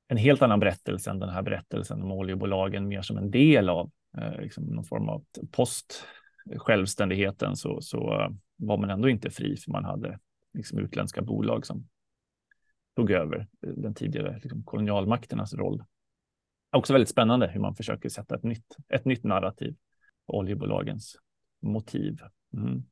en 0.09 0.17
helt 0.17 0.43
annan 0.43 0.61
berättelse 0.61 1.11
än 1.11 1.19
den 1.19 1.29
här 1.29 1.43
berättelsen 1.43 2.03
om 2.03 2.13
oljebolagen 2.13 2.89
mer 2.89 3.03
som 3.03 3.19
en 3.19 3.31
del 3.31 3.69
av 3.69 3.91
eh, 4.19 4.41
liksom 4.41 4.65
någon 4.65 4.85
form 4.85 5.09
av 5.09 5.25
post 5.51 6.05
självständigheten 6.57 7.57
så, 7.57 7.81
så 7.81 8.21
eh, 8.21 8.29
var 8.57 8.77
man 8.77 8.91
ändå 8.91 9.09
inte 9.09 9.31
fri 9.31 9.57
för 9.57 9.71
man 9.71 9.85
hade 9.85 10.19
liksom 10.55 10.79
utländska 10.79 11.23
bolag 11.23 11.67
som 11.67 11.89
tog 12.97 13.11
över 13.11 13.47
den 13.61 13.95
tidigare 13.95 14.41
liksom, 14.43 14.63
kolonialmakternas 14.65 15.55
roll. 15.55 15.85
Också 16.73 16.93
väldigt 16.93 17.09
spännande 17.09 17.47
hur 17.47 17.61
man 17.61 17.75
försöker 17.75 18.09
sätta 18.09 18.35
ett 18.35 18.43
nytt, 18.43 18.77
ett 18.89 19.05
nytt 19.05 19.25
narrativ 19.25 19.77
oljebolagens 20.27 21.17
motiv. 21.63 22.19
Mm. 22.57 22.83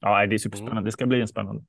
Ja, 0.00 0.26
det 0.26 0.36
är 0.36 0.38
superspännande. 0.38 0.78
Mm. 0.78 0.84
Det 0.84 0.92
ska 0.92 1.06
bli 1.06 1.20
en 1.20 1.28
spännande 1.28 1.64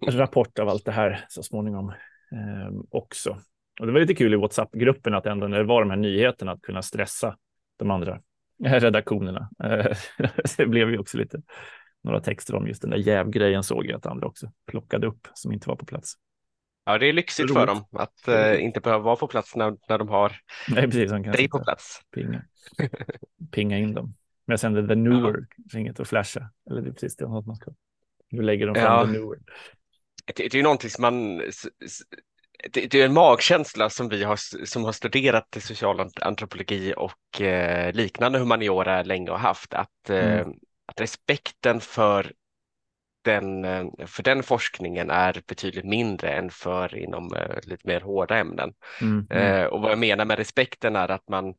rapport 0.08 0.58
av 0.58 0.68
allt 0.68 0.84
det 0.84 0.92
här 0.92 1.24
så 1.28 1.42
småningom 1.42 1.88
eh, 2.32 2.80
också. 2.90 3.38
Och 3.80 3.86
det 3.86 3.92
var 3.92 4.00
lite 4.00 4.14
kul 4.14 4.34
i 4.34 4.36
WhatsApp-gruppen 4.36 5.14
att 5.14 5.26
ändå 5.26 5.48
när 5.48 5.58
det 5.58 5.64
var 5.64 5.80
de 5.80 5.90
här 5.90 5.96
nyheterna 5.96 6.52
att 6.52 6.62
kunna 6.62 6.82
stressa 6.82 7.36
de 7.76 7.90
andra 7.90 8.20
redaktionerna. 8.64 9.50
Eh, 9.64 9.96
det 10.56 10.66
blev 10.66 10.90
ju 10.90 10.98
också 10.98 11.18
lite 11.18 11.42
några 12.02 12.20
texter 12.20 12.54
om 12.54 12.66
just 12.66 12.82
den 12.82 12.90
där 12.90 12.98
jävgrejen 12.98 13.62
såg 13.62 13.86
jag 13.86 13.96
att 13.96 14.06
andra 14.06 14.26
också 14.26 14.52
plockade 14.66 15.06
upp 15.06 15.28
som 15.34 15.52
inte 15.52 15.68
var 15.68 15.76
på 15.76 15.86
plats. 15.86 16.14
Ja, 16.88 16.98
det 16.98 17.06
är 17.06 17.12
lyxigt 17.12 17.52
för 17.52 17.66
dem 17.66 17.84
att 17.92 18.28
uh, 18.28 18.64
inte 18.64 18.80
behöva 18.80 19.04
vara 19.04 19.16
på 19.16 19.26
plats 19.26 19.56
när, 19.56 19.76
när 19.88 19.98
de 19.98 20.08
har 20.08 20.36
Nej, 20.68 20.82
precis, 20.82 21.10
de 21.10 21.24
kan 21.24 21.32
dig 21.32 21.48
på 21.48 21.64
plats. 21.64 22.00
Pinga. 22.14 22.42
pinga 23.52 23.78
in 23.78 23.94
dem. 23.94 24.14
Men 24.46 24.52
jag 24.52 24.60
sände 24.60 24.88
the 24.88 24.94
newer, 24.94 25.46
ja. 25.56 25.78
inget 25.78 26.00
att 26.00 26.08
flasha. 26.08 26.50
Eller 26.70 26.82
det 26.82 26.88
är 26.88 26.92
precis 26.92 27.16
det 27.16 27.28
man 27.28 27.56
ska. 27.56 27.70
Nu 28.30 28.42
lägger 28.42 28.66
de 28.66 28.74
fram 28.74 28.84
ja. 28.84 29.04
the 29.04 29.12
newer. 29.12 29.38
Det, 30.24 30.32
det 30.34 30.54
är 30.54 30.56
ju 30.56 30.62
någonting 30.62 30.90
som 30.90 31.02
man 31.02 31.42
det, 32.70 32.86
det, 32.86 33.00
är 33.00 33.04
en 33.04 33.14
magkänsla 33.14 33.90
som 33.90 34.08
vi 34.08 34.24
har, 34.24 34.66
som 34.66 34.84
har 34.84 34.92
studerat 34.92 35.56
social 35.60 36.10
antropologi 36.20 36.94
och 36.96 37.40
eh, 37.40 37.92
liknande 37.92 38.38
humaniora 38.38 39.02
länge 39.02 39.30
och 39.30 39.40
haft, 39.40 39.74
att, 39.74 40.10
eh, 40.10 40.40
mm. 40.40 40.54
att 40.86 41.00
respekten 41.00 41.80
för 41.80 42.32
den, 43.28 43.64
eh, 43.64 44.06
för 44.06 44.22
den 44.22 44.42
forskningen 44.42 45.10
är 45.10 45.42
betydligt 45.46 45.84
mindre 45.84 46.30
än 46.30 46.50
för 46.50 46.96
inom 46.96 47.34
eh, 47.34 47.56
lite 47.62 47.88
mer 47.88 48.00
hårda 48.00 48.36
ämnen. 48.36 48.72
Mm, 49.00 49.26
mm. 49.30 49.68
Och 49.68 49.80
vad 49.80 49.90
jag 49.90 49.98
menar 49.98 50.24
med 50.24 50.38
respekten 50.38 50.96
är 50.96 51.10
att 51.10 51.28
man 51.28 51.54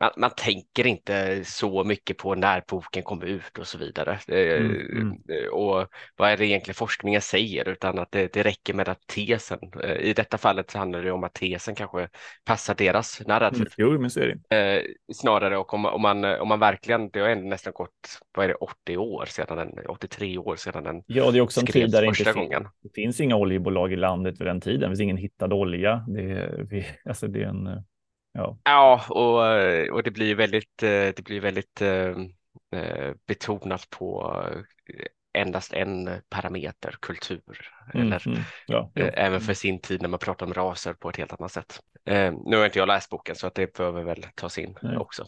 man, 0.00 0.10
man, 0.16 0.30
tänker 0.36 0.86
inte 0.86 1.44
så 1.44 1.84
mycket 1.84 2.18
på 2.18 2.34
när 2.34 2.62
boken 2.68 3.02
kommer 3.02 3.26
ut 3.26 3.58
och 3.58 3.66
så 3.66 3.78
vidare. 3.78 4.18
Mm, 4.28 4.70
mm. 4.70 5.12
Och 5.52 5.86
vad 6.16 6.30
är 6.30 6.36
det 6.36 6.46
egentligen 6.46 6.74
forskningen 6.74 7.20
säger 7.20 7.68
utan 7.68 7.98
att 7.98 8.10
det, 8.10 8.32
det 8.32 8.42
räcker 8.42 8.74
med 8.74 8.88
att 8.88 9.06
tesen, 9.06 9.58
i 10.00 10.12
detta 10.12 10.38
fallet 10.38 10.72
handlar 10.72 11.02
det 11.02 11.10
om 11.10 11.24
att 11.24 11.34
tesen 11.34 11.74
kanske 11.74 12.08
passar 12.44 12.74
deras 12.74 13.22
narrativ. 13.26 13.60
Mm, 13.60 13.72
jo, 13.76 14.00
men 14.00 14.10
så 14.10 14.20
är 14.20 14.38
det. 14.48 14.56
Eh, 14.56 14.82
snarare 15.14 15.58
och 15.58 15.74
om, 15.74 15.84
om, 15.84 16.02
man, 16.02 16.24
om 16.24 16.48
man 16.48 16.60
verkligen, 16.60 17.10
det 17.10 17.20
har 17.20 17.28
ändå 17.28 17.48
nästan 17.48 17.72
gått, 17.72 17.90
vad 18.36 18.44
är 18.44 18.48
det, 18.48 18.54
80 18.54 18.96
år 18.96 19.24
sedan 19.26 19.56
den, 19.56 19.86
83 19.88 20.38
år 20.38 20.56
sedan 20.56 20.84
den 20.84 21.02
Ja, 21.06 21.30
det 21.30 21.38
är 21.38 21.42
också 21.42 21.60
en 21.60 21.66
tid 21.66 21.90
där 21.90 22.02
det 22.02 22.08
inte 22.08 22.32
gången. 22.32 22.68
det 22.82 22.94
finns 22.94 23.20
inga 23.20 23.36
oljebolag 23.36 23.92
i 23.92 23.96
landet 23.96 24.40
vid 24.40 24.46
den 24.46 24.60
tiden, 24.60 24.80
det 24.80 24.88
finns 24.88 25.00
ingen 25.00 25.16
hittad 25.16 25.52
olja. 25.52 26.04
Det, 26.08 26.50
vi, 26.70 26.86
alltså 27.04 27.26
det 27.26 27.42
är 27.42 27.46
en 27.46 27.84
Ja, 28.34 28.58
ja 28.64 29.04
och, 29.08 29.94
och 29.94 30.02
det 30.02 30.10
blir 30.10 30.34
väldigt, 30.34 30.82
eh, 30.82 30.88
det 30.88 31.24
blir 31.24 31.40
väldigt 31.40 31.82
eh, 31.82 32.16
eh, 32.70 33.14
betonat 33.26 33.90
på 33.90 34.36
endast 35.32 35.72
en 35.72 36.10
parameter, 36.28 36.96
kultur. 37.00 37.70
Mm, 37.94 38.06
eller 38.06 38.28
mm, 38.28 38.40
ja, 38.66 38.90
ja. 38.94 39.04
även 39.04 39.40
för 39.40 39.54
sin 39.54 39.80
tid 39.80 40.02
när 40.02 40.08
man 40.08 40.18
pratar 40.18 40.46
om 40.46 40.54
raser 40.54 40.94
på 40.94 41.08
ett 41.08 41.16
helt 41.16 41.32
annat 41.32 41.52
sätt. 41.52 41.80
nu 42.46 42.56
har 42.56 42.64
inte 42.64 42.78
jag 42.78 42.88
läst 42.88 43.10
boken 43.10 43.36
så 43.36 43.46
att 43.46 43.54
det 43.54 43.72
behöver 43.72 44.02
väl 44.02 44.26
tas 44.34 44.58
in 44.58 44.78
Nej. 44.82 44.96
också, 44.96 45.26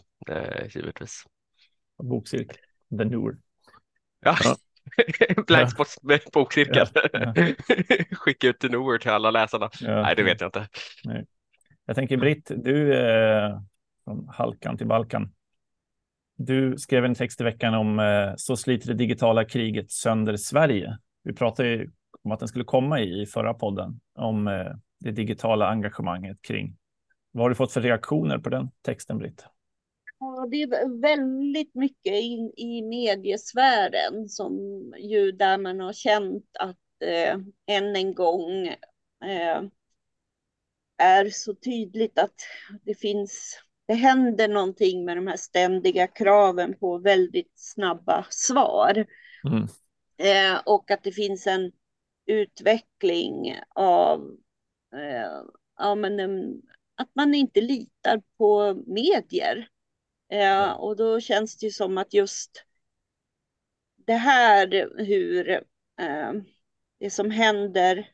givetvis. 0.69 1.23
Bokcirkel, 2.03 2.57
The 2.97 3.05
Newer. 3.05 3.37
Ja. 4.19 4.37
ja. 4.43 4.55
Blackspots 5.47 5.99
bokcirkel. 6.33 6.87
Ja, 7.13 7.33
Skicka 8.11 8.47
ut 8.47 8.59
The 8.59 8.69
Newer 8.69 8.97
till 8.97 9.11
alla 9.11 9.31
läsarna. 9.31 9.69
Nej, 9.81 10.15
det 10.15 10.23
vet 10.23 10.41
jag 10.41 10.47
inte. 10.47 10.67
Nej. 11.03 11.25
Jag 11.87 11.95
tänker 11.95 12.17
Britt, 12.17 12.51
du 12.55 12.93
eh, 12.93 13.59
från 14.03 14.29
Halkan 14.29 14.77
till 14.77 14.87
Balkan. 14.87 15.33
Du 16.37 16.77
skrev 16.77 17.05
en 17.05 17.15
text 17.15 17.41
i 17.41 17.43
veckan 17.43 17.73
om 17.73 17.99
eh, 17.99 18.33
Så 18.37 18.57
sliter 18.57 18.87
det 18.87 18.93
digitala 18.93 19.45
kriget 19.45 19.91
sönder 19.91 20.37
Sverige. 20.37 20.97
Vi 21.23 21.33
pratade 21.33 21.69
ju 21.69 21.91
om 22.21 22.31
att 22.31 22.39
den 22.39 22.47
skulle 22.47 22.65
komma 22.65 22.99
i, 22.99 23.21
i 23.21 23.25
förra 23.25 23.53
podden 23.53 23.99
om 24.15 24.47
eh, 24.47 24.71
det 24.99 25.11
digitala 25.11 25.67
engagemanget 25.69 26.41
kring. 26.41 26.77
Vad 27.31 27.43
har 27.43 27.49
du 27.49 27.55
fått 27.55 27.71
för 27.71 27.81
reaktioner 27.81 28.37
på 28.37 28.49
den 28.49 28.69
texten, 28.81 29.17
Britt? 29.17 29.45
Ja, 30.19 30.47
det 30.51 30.61
är 30.61 31.01
väldigt 31.01 31.75
mycket 31.75 32.13
in 32.13 32.53
i 32.57 32.81
mediesfären 32.81 34.29
som 34.29 34.53
ju 34.99 35.31
där 35.31 35.57
man 35.57 35.79
har 35.79 35.93
känt 35.93 36.45
att 36.59 36.77
eh, 37.01 37.37
än 37.77 37.95
en 37.95 38.13
gång 38.13 38.67
eh, 39.25 39.61
är 40.97 41.29
så 41.29 41.55
tydligt 41.55 42.19
att 42.19 42.35
det 42.83 42.95
finns, 42.95 43.59
det 43.87 43.93
händer 43.93 44.47
någonting 44.47 45.05
med 45.05 45.17
de 45.17 45.27
här 45.27 45.37
ständiga 45.37 46.07
kraven 46.07 46.77
på 46.79 46.97
väldigt 46.97 47.51
snabba 47.55 48.25
svar. 48.29 49.05
Mm. 49.49 49.67
Eh, 50.17 50.61
och 50.65 50.91
att 50.91 51.03
det 51.03 51.11
finns 51.11 51.47
en 51.47 51.71
utveckling 52.25 53.59
av 53.75 54.37
eh, 54.93 55.41
ja, 55.77 55.95
men, 55.95 56.19
att 56.95 57.09
man 57.13 57.33
inte 57.33 57.61
litar 57.61 58.21
på 58.37 58.83
medier. 58.87 59.69
Eh, 60.31 60.71
och 60.71 60.95
då 60.95 61.19
känns 61.19 61.57
det 61.57 61.71
som 61.71 61.97
att 61.97 62.13
just 62.13 62.63
det 63.95 64.13
här 64.13 64.89
hur 64.97 65.49
eh, 65.99 66.31
det 66.99 67.09
som 67.09 67.31
händer 67.31 68.11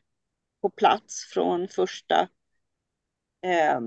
på 0.60 0.70
plats 0.70 1.24
från 1.24 1.68
första 1.68 2.28
eh, 3.44 3.80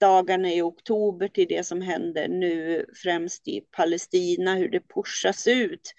dagarna 0.00 0.52
i 0.52 0.62
oktober 0.62 1.28
till 1.28 1.48
det 1.48 1.66
som 1.66 1.80
händer 1.80 2.28
nu 2.28 2.86
främst 3.02 3.48
i 3.48 3.60
Palestina, 3.60 4.54
hur 4.54 4.68
det 4.68 4.88
pushas 4.94 5.46
ut 5.46 5.92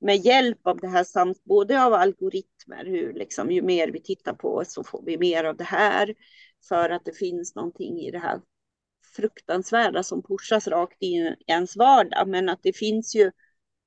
med 0.00 0.16
hjälp 0.16 0.66
av 0.66 0.76
det 0.80 0.88
här 0.88 1.04
samt 1.04 1.44
både 1.44 1.84
av 1.84 1.92
algoritmer, 1.92 2.84
hur 2.84 3.12
liksom 3.12 3.50
ju 3.50 3.62
mer 3.62 3.88
vi 3.88 4.00
tittar 4.02 4.34
på 4.34 4.64
så 4.66 4.84
får 4.84 5.02
vi 5.06 5.18
mer 5.18 5.44
av 5.44 5.56
det 5.56 5.64
här 5.64 6.14
för 6.68 6.90
att 6.90 7.04
det 7.04 7.18
finns 7.18 7.54
någonting 7.54 8.00
i 8.00 8.10
det 8.10 8.18
här 8.18 8.40
fruktansvärda 9.16 10.02
som 10.02 10.22
pushas 10.22 10.68
rakt 10.68 11.02
in 11.02 11.26
i 11.26 11.36
ens 11.46 11.76
vardag, 11.76 12.28
men 12.28 12.48
att 12.48 12.62
det 12.62 12.76
finns 12.76 13.16
ju 13.16 13.30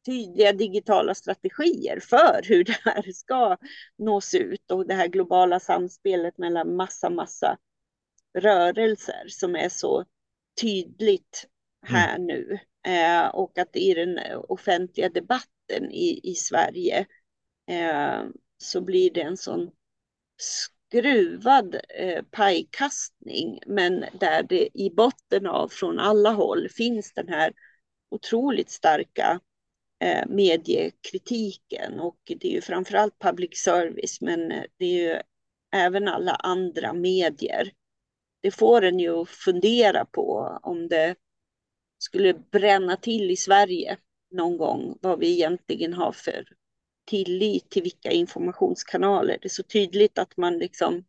tydliga 0.06 0.54
digitala 0.54 1.16
strategier 1.16 2.00
för 2.00 2.42
hur 2.44 2.64
det 2.64 2.78
här 2.86 3.12
ska 3.12 3.58
nås 3.98 4.34
ut 4.34 4.72
och 4.72 4.88
det 4.88 4.94
här 4.94 5.08
globala 5.08 5.60
samspelet 5.60 6.38
mellan 6.38 6.76
massa, 6.76 7.10
massa 7.10 7.58
rörelser 8.38 9.28
som 9.28 9.56
är 9.56 9.70
så 9.70 10.06
tydligt 10.62 11.46
här 11.86 12.16
mm. 12.16 12.28
nu. 12.28 12.60
Eh, 12.88 13.28
och 13.28 13.58
att 13.58 13.76
i 13.76 13.94
den 13.94 14.20
offentliga 14.48 15.10
debatten 15.10 15.92
i, 15.92 16.20
i 16.24 16.36
Sverige 16.36 17.06
eh, 17.70 18.24
så 18.58 18.82
blir 18.82 19.14
det 19.14 19.22
en 19.22 19.38
sån 19.38 19.72
skruvad 20.38 21.76
eh, 21.90 22.24
pajkastning, 22.32 23.60
men 23.66 24.06
där 24.20 24.44
det 24.44 24.70
i 24.74 24.90
botten 24.90 25.48
av 25.48 25.68
från 25.68 26.00
alla 26.00 26.32
håll 26.32 26.70
finns 26.70 27.14
den 27.14 27.28
här 27.28 27.54
otroligt 28.10 28.70
starka 28.70 29.40
eh, 30.04 30.28
mediekritiken 30.28 32.00
och 32.00 32.20
det 32.26 32.48
är 32.48 32.52
ju 32.52 32.62
framförallt 32.62 33.20
public 33.20 33.64
service, 33.64 34.22
men 34.22 34.50
det 34.78 34.86
är 34.86 35.14
ju 35.14 35.22
även 35.72 36.08
alla 36.08 36.32
andra 36.32 36.94
medier 36.94 37.72
det 38.42 38.52
får 38.52 38.82
en 38.82 39.00
ju 39.00 39.26
fundera 39.26 40.06
på 40.06 40.60
om 40.64 40.88
det 40.88 41.16
skulle 41.98 42.34
bränna 42.34 42.98
till 42.98 43.32
i 43.32 43.36
Sverige 43.36 43.98
någon 44.32 44.58
gång, 44.58 44.98
vad 45.02 45.20
vi 45.20 45.32
egentligen 45.32 45.94
har 45.94 46.12
för 46.12 46.48
tillit 47.06 47.70
till 47.70 47.84
vilka 47.84 48.12
informationskanaler. 48.12 49.38
Det 49.42 49.48
är 49.48 49.50
så 49.50 49.64
tydligt 49.64 50.18
att 50.18 50.38
man 50.38 50.58
liksom 50.58 51.04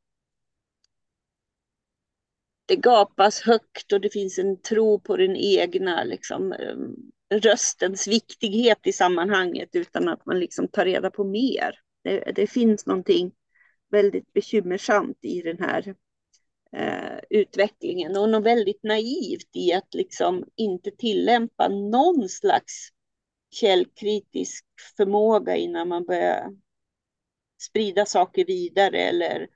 det 2.67 2.77
gapas 2.77 3.41
högt 3.41 3.93
och 3.93 4.01
det 4.01 4.11
finns 4.11 4.39
en 4.39 4.61
tro 4.61 5.01
på 5.01 5.17
den 5.17 5.37
egna 5.37 6.05
liksom, 6.05 6.53
ehm, 6.53 6.95
röstens 7.35 8.09
viktighet 8.09 8.87
i 8.87 8.93
sammanhanget 8.93 9.69
utan 9.73 10.09
att 10.09 10.27
man 10.27 10.41
liksom 10.41 10.69
tar 10.69 10.85
reda 10.85 11.11
på 11.11 11.25
mer. 11.25 11.81
Det, 12.05 12.33
det 12.35 12.47
finns 12.47 12.87
någonting 12.87 13.33
väldigt 13.91 14.33
bekymmersamt 14.33 15.19
i 15.21 15.43
den 15.43 15.59
här 15.59 15.95
eh, 16.77 17.19
utvecklingen 17.31 18.17
och 18.17 18.29
något 18.29 18.45
väldigt 18.45 18.83
naivt 18.83 19.57
i 19.57 19.73
att 19.73 19.95
liksom 19.95 20.45
inte 20.57 20.91
tillämpa 20.91 21.69
någon 21.69 22.29
slags 22.29 22.89
källkritisk 23.51 24.65
förmåga 24.97 25.57
innan 25.57 25.89
man 25.89 26.05
börjar 26.05 26.57
sprida 27.61 28.07
saker 28.07 28.45
vidare 28.45 28.99
eller 28.99 29.49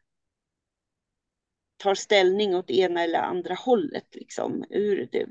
tar 1.77 1.95
ställning 1.95 2.57
åt 2.57 2.71
ena 2.71 3.03
eller 3.03 3.19
andra 3.19 3.55
hållet. 3.55 4.15
Liksom, 4.15 4.65
ur 4.71 5.09
det. 5.13 5.27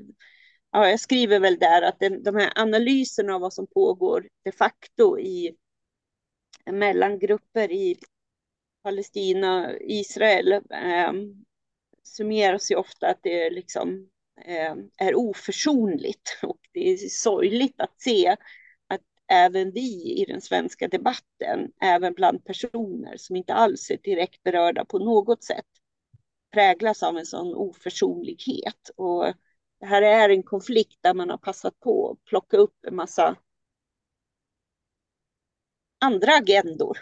Ja, 0.70 0.88
jag 0.88 1.00
skriver 1.00 1.40
väl 1.40 1.58
där 1.58 1.82
att 1.82 2.00
den, 2.00 2.22
de 2.22 2.36
här 2.36 2.52
analyserna 2.56 3.34
av 3.34 3.40
vad 3.40 3.52
som 3.52 3.66
pågår 3.66 4.28
de 4.42 4.52
facto 4.52 5.18
i 5.18 5.56
mellangrupper 6.70 7.72
i 7.72 7.96
Palestina, 8.82 9.78
Israel, 9.80 10.52
eh, 10.52 11.12
summeras 12.02 12.70
ju 12.70 12.76
ofta 12.76 13.06
att 13.06 13.22
det 13.22 13.50
liksom 13.50 14.08
eh, 14.44 14.74
är 14.96 15.14
oförsonligt 15.14 16.38
och 16.42 16.58
det 16.72 16.92
är 16.92 16.96
sorgligt 16.96 17.80
att 17.80 18.00
se 18.00 18.36
att 18.86 19.00
även 19.28 19.70
vi 19.70 20.20
i 20.20 20.24
den 20.28 20.40
svenska 20.40 20.88
debatten, 20.88 21.72
även 21.80 22.14
bland 22.14 22.44
personer 22.44 23.16
som 23.16 23.36
inte 23.36 23.54
alls 23.54 23.90
är 23.90 23.96
direkt 23.96 24.42
berörda 24.42 24.84
på 24.84 24.98
något 24.98 25.44
sätt, 25.44 25.66
präglas 26.52 27.02
av 27.02 27.18
en 27.18 27.26
sån 27.26 27.54
oförsonlighet. 27.54 28.90
Och 28.96 29.24
det 29.80 29.86
här 29.86 30.02
är 30.02 30.28
en 30.28 30.42
konflikt 30.42 30.98
där 31.00 31.14
man 31.14 31.30
har 31.30 31.38
passat 31.38 31.80
på 31.80 32.10
att 32.10 32.24
plocka 32.24 32.56
upp 32.56 32.84
en 32.86 32.96
massa 32.96 33.36
andra 36.00 36.32
agendor 36.32 36.98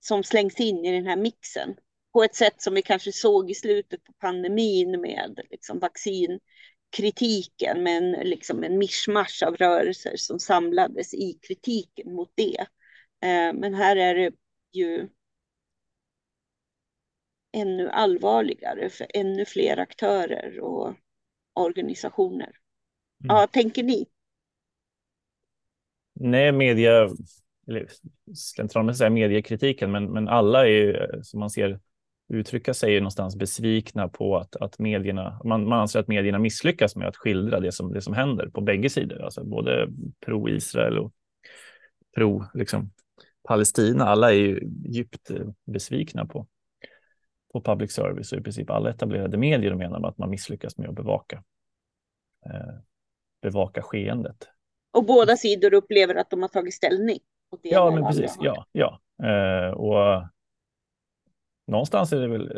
som 0.00 0.24
slängs 0.24 0.60
in 0.60 0.84
i 0.84 0.92
den 0.92 1.06
här 1.06 1.16
mixen 1.16 1.76
på 2.12 2.24
ett 2.24 2.34
sätt 2.34 2.62
som 2.62 2.74
vi 2.74 2.82
kanske 2.82 3.12
såg 3.12 3.50
i 3.50 3.54
slutet 3.54 4.04
på 4.04 4.12
pandemin 4.12 5.00
med 5.00 5.40
liksom 5.50 5.78
vaccinkritiken, 5.78 7.82
men 7.82 8.12
liksom 8.12 8.64
en 8.64 8.78
mischmasch 8.78 9.42
av 9.46 9.56
rörelser 9.56 10.16
som 10.16 10.38
samlades 10.38 11.14
i 11.14 11.38
kritiken 11.42 12.14
mot 12.14 12.32
det. 12.34 12.60
Eh, 13.22 13.52
men 13.54 13.74
här 13.74 13.96
är 13.96 14.14
det 14.14 14.32
ju 14.72 15.08
ännu 17.52 17.88
allvarligare 17.88 18.90
för 18.90 19.06
ännu 19.14 19.44
fler 19.44 19.76
aktörer 19.76 20.60
och 20.60 20.94
organisationer. 21.54 22.52
Mm. 23.24 23.36
Ja, 23.36 23.46
tänker 23.46 23.82
ni? 23.82 24.06
Nej, 26.20 26.52
media 26.52 27.08
eller 27.68 27.86
slentrianmässigt 28.34 28.98
säga 28.98 29.10
mediekritiken, 29.10 29.92
men, 29.92 30.12
men 30.12 30.28
alla 30.28 30.66
är 30.66 30.70
ju, 30.70 31.08
som 31.22 31.40
man 31.40 31.50
ser 31.50 31.80
uttrycka 32.28 32.74
sig 32.74 32.96
är 32.96 33.00
någonstans 33.00 33.36
besvikna 33.36 34.08
på 34.08 34.36
att, 34.36 34.56
att 34.56 34.78
medierna, 34.78 35.40
man, 35.44 35.68
man 35.68 35.80
anser 35.80 36.00
att 36.00 36.08
medierna 36.08 36.38
misslyckas 36.38 36.96
med 36.96 37.08
att 37.08 37.16
skildra 37.16 37.60
det 37.60 37.72
som, 37.72 37.92
det 37.92 38.00
som 38.00 38.14
händer 38.14 38.48
på 38.48 38.60
bägge 38.60 38.90
sidor, 38.90 39.22
alltså 39.22 39.44
både 39.44 39.88
pro-Israel 40.26 40.98
och 40.98 41.12
pro 42.14 42.44
liksom, 42.54 42.90
Palestina. 43.48 44.04
Alla 44.04 44.32
är 44.32 44.36
ju 44.36 44.60
djupt 44.84 45.30
eh, 45.30 45.46
besvikna 45.66 46.26
på, 46.26 46.46
på 47.52 47.60
public 47.60 47.92
service 47.92 48.32
och 48.32 48.38
i 48.38 48.42
princip 48.42 48.70
alla 48.70 48.90
etablerade 48.90 49.36
medier 49.36 49.74
menar 49.74 50.08
att 50.08 50.18
man 50.18 50.30
misslyckas 50.30 50.78
med 50.78 50.88
att 50.88 50.94
bevaka, 50.94 51.42
eh, 52.46 52.74
bevaka 53.42 53.82
skeendet. 53.82 54.48
Och 54.90 55.04
båda 55.04 55.36
sidor 55.36 55.74
upplever 55.74 56.14
att 56.14 56.30
de 56.30 56.42
har 56.42 56.48
tagit 56.48 56.74
ställning. 56.74 57.18
Ja, 57.62 57.90
men 57.90 58.04
precis. 58.04 58.36
Ja, 58.40 58.66
ja. 58.72 59.00
Eh, 59.22 59.70
och 59.70 60.28
någonstans 61.68 62.12
är 62.12 62.20
det 62.20 62.28
väl, 62.28 62.48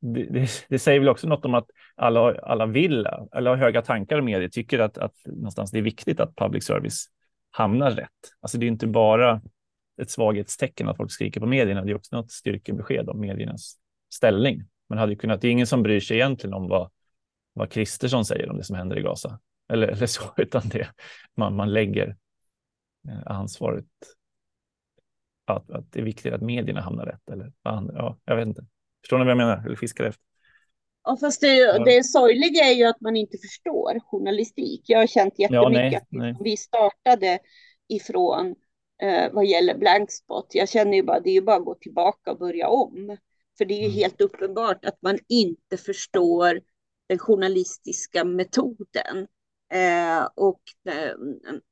det, 0.00 0.24
det, 0.24 0.48
det, 0.68 0.78
säger 0.78 1.00
väl 1.00 1.08
också 1.08 1.28
något 1.28 1.44
om 1.44 1.54
att 1.54 1.70
alla, 1.96 2.34
alla 2.34 2.66
vill, 2.66 3.06
alla 3.30 3.50
har 3.50 3.56
höga 3.56 3.82
tankar 3.82 4.18
om 4.18 4.24
medier, 4.24 4.48
tycker 4.48 4.78
att, 4.78 4.98
att 4.98 5.14
någonstans 5.26 5.70
det 5.70 5.78
är 5.78 5.82
viktigt 5.82 6.20
att 6.20 6.36
public 6.36 6.64
service 6.64 7.06
hamnar 7.50 7.90
rätt. 7.90 8.08
Alltså 8.40 8.58
det 8.58 8.66
är 8.66 8.68
inte 8.68 8.86
bara 8.86 9.40
ett 10.02 10.10
svaghetstecken 10.10 10.88
att 10.88 10.96
folk 10.96 11.12
skriker 11.12 11.40
på 11.40 11.46
medierna, 11.46 11.84
det 11.84 11.90
är 11.90 11.96
också 11.96 12.16
något 12.16 12.30
styrkebesked 12.30 13.08
om 13.08 13.20
mediernas 13.20 13.76
ställning. 14.12 14.62
Man 14.88 14.98
hade 14.98 15.12
ju 15.12 15.18
kunnat, 15.18 15.40
det 15.40 15.48
är 15.48 15.52
ingen 15.52 15.66
som 15.66 15.82
bryr 15.82 16.00
sig 16.00 16.16
egentligen 16.16 16.54
om 16.54 16.68
vad, 16.68 16.90
vad 17.52 17.70
Kristersson 17.70 18.24
säger 18.24 18.50
om 18.50 18.56
det 18.56 18.64
som 18.64 18.76
händer 18.76 18.98
i 18.98 19.02
Gaza. 19.02 19.40
Eller, 19.72 19.88
eller 19.88 20.06
så, 20.06 20.22
utan 20.36 20.62
det, 20.64 20.88
man, 21.36 21.56
man 21.56 21.72
lägger 21.72 22.16
eh, 23.08 23.20
ansvaret 23.24 23.86
att, 25.56 25.70
att 25.70 25.92
det 25.92 26.00
är 26.00 26.04
viktigt 26.04 26.32
att 26.32 26.42
medierna 26.42 26.80
hamnar 26.80 27.06
rätt. 27.06 27.30
Eller, 27.30 27.52
ja, 27.62 28.18
jag 28.24 28.36
vet 28.36 28.46
inte. 28.46 28.66
Förstår 29.02 29.18
ni 29.18 29.24
vad 29.24 29.30
jag 29.30 29.38
menar? 29.38 29.66
Eller 29.66 29.76
fiskar 29.76 30.04
efter? 30.04 30.24
Ja, 31.04 31.16
fast 31.20 31.40
det, 31.40 31.84
det 31.84 32.04
sorgliga 32.04 32.64
är 32.64 32.74
ju 32.74 32.84
att 32.84 33.00
man 33.00 33.16
inte 33.16 33.38
förstår 33.38 34.00
journalistik. 34.00 34.82
Jag 34.86 34.98
har 34.98 35.06
känt 35.06 35.38
jättemycket 35.38 35.92
ja, 35.92 36.18
nej, 36.18 36.32
nej. 36.32 36.36
vi 36.40 36.56
startade 36.56 37.38
ifrån 37.88 38.54
eh, 39.02 39.32
vad 39.32 39.46
gäller 39.46 39.78
blankspot. 39.78 40.46
Jag 40.50 40.68
känner 40.68 40.96
ju 40.96 41.02
bara, 41.02 41.20
det 41.20 41.30
är 41.30 41.34
ju 41.34 41.42
bara 41.42 41.56
att 41.56 41.64
gå 41.64 41.74
tillbaka 41.74 42.32
och 42.32 42.38
börja 42.38 42.68
om. 42.68 43.16
För 43.58 43.64
det 43.64 43.74
är 43.74 43.78
ju 43.78 43.84
mm. 43.84 43.96
helt 43.96 44.20
uppenbart 44.20 44.84
att 44.84 45.02
man 45.02 45.18
inte 45.28 45.76
förstår 45.76 46.60
den 47.08 47.18
journalistiska 47.18 48.24
metoden. 48.24 49.26
Eh, 49.72 50.28
och 50.34 50.60
eh, 50.88 51.14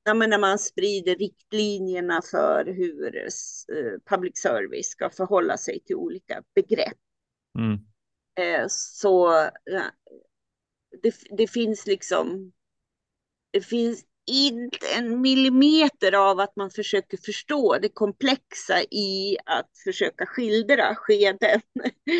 när 0.04 0.38
man 0.38 0.58
sprider 0.58 1.16
riktlinjerna 1.16 2.22
för 2.30 2.64
hur 2.64 3.16
eh, 3.16 4.00
public 4.10 4.38
service 4.38 4.86
ska 4.86 5.10
förhålla 5.10 5.56
sig 5.56 5.80
till 5.80 5.96
olika 5.96 6.42
begrepp. 6.54 6.98
Mm. 7.58 7.78
Eh, 8.40 8.66
så 8.68 9.30
det, 11.02 11.14
det 11.30 11.46
finns 11.46 11.86
liksom, 11.86 12.52
det 13.50 13.60
finns 13.60 14.04
inte 14.30 14.86
en 14.96 15.20
millimeter 15.20 16.12
av 16.12 16.40
att 16.40 16.56
man 16.56 16.70
försöker 16.70 17.16
förstå 17.16 17.78
det 17.78 17.88
komplexa 17.88 18.82
i 18.90 19.36
att 19.46 19.70
försöka 19.84 20.26
skildra 20.26 20.94
skeden 20.94 21.60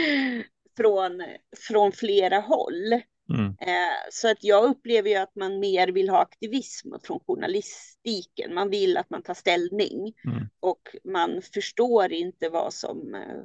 från, 0.77 1.23
från 1.69 1.93
flera 1.93 2.41
håll. 2.41 3.03
Mm. 3.35 3.57
Eh, 3.61 3.97
så 4.11 4.31
att 4.31 4.45
jag 4.45 4.65
upplever 4.65 5.11
ju 5.11 5.17
att 5.17 5.35
man 5.37 5.59
mer 5.59 5.89
vill 5.89 6.09
ha 6.09 6.23
aktivism 6.23 6.93
från 7.03 7.21
journalistiken. 7.21 8.55
Man 8.55 8.71
vill 8.71 8.97
att 8.97 9.11
man 9.11 9.23
tar 9.23 9.35
ställning 9.35 10.15
mm. 10.25 10.49
och 10.61 10.97
man 11.05 11.43
förstår 11.43 12.13
inte 12.13 12.49
vad 12.49 12.75
som 12.75 13.15
eh, 13.15 13.43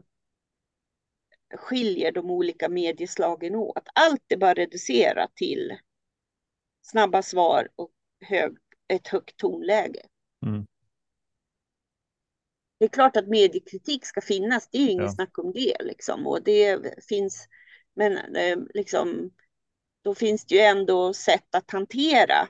skiljer 1.57 2.11
de 2.11 2.31
olika 2.31 2.69
medieslagen 2.69 3.55
åt. 3.55 3.87
Allt 3.95 4.31
är 4.31 4.37
bara 4.37 4.53
reducerat 4.53 5.35
till 5.35 5.77
snabba 6.81 7.21
svar 7.21 7.69
och 7.75 7.91
hög, 8.21 8.57
ett 8.87 9.07
högt 9.07 9.37
tonläge. 9.37 10.01
Mm. 10.45 10.65
Det 12.77 12.85
är 12.85 12.89
klart 12.89 13.17
att 13.17 13.27
mediekritik 13.27 14.05
ska 14.05 14.21
finnas, 14.21 14.69
det 14.71 14.77
är 14.77 14.81
ju 14.81 14.89
inget 14.89 15.03
ja. 15.03 15.11
snack 15.11 15.37
om 15.37 15.51
det 15.53 15.75
liksom. 15.83 16.27
Och 16.27 16.43
det 16.43 16.79
finns, 17.09 17.47
men 17.93 18.35
eh, 18.35 18.57
liksom 18.73 19.31
då 20.03 20.15
finns 20.15 20.45
det 20.45 20.55
ju 20.55 20.61
ändå 20.61 21.13
sätt 21.13 21.55
att 21.55 21.71
hantera 21.71 22.47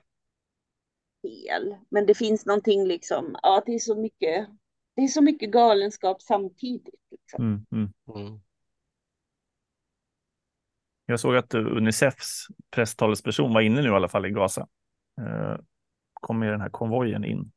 fel. 1.21 1.75
Men 1.89 2.05
det 2.05 2.15
finns 2.15 2.45
någonting 2.45 2.87
liksom, 2.87 3.35
ja 3.43 3.63
det 3.65 3.75
är 3.75 3.79
så 3.79 3.95
mycket, 3.95 4.47
det 4.95 5.01
är 5.01 5.07
så 5.07 5.21
mycket 5.21 5.51
galenskap 5.51 6.21
samtidigt. 6.21 6.95
Liksom. 7.11 7.43
Mm, 7.43 7.65
mm. 7.71 7.93
Mm. 8.15 8.39
Jag 11.05 11.19
såg 11.19 11.35
att 11.35 11.53
Unicefs 11.53 12.47
presstalesperson 12.69 13.53
var 13.53 13.61
inne 13.61 13.81
nu 13.81 13.87
i 13.89 13.91
alla 13.91 14.09
fall 14.09 14.25
i 14.25 14.29
Gaza. 14.29 14.67
Eh, 15.21 15.57
kom 16.13 16.39
med 16.39 16.51
den 16.51 16.61
här 16.61 16.69
konvojen 16.69 17.25
in. 17.25 17.51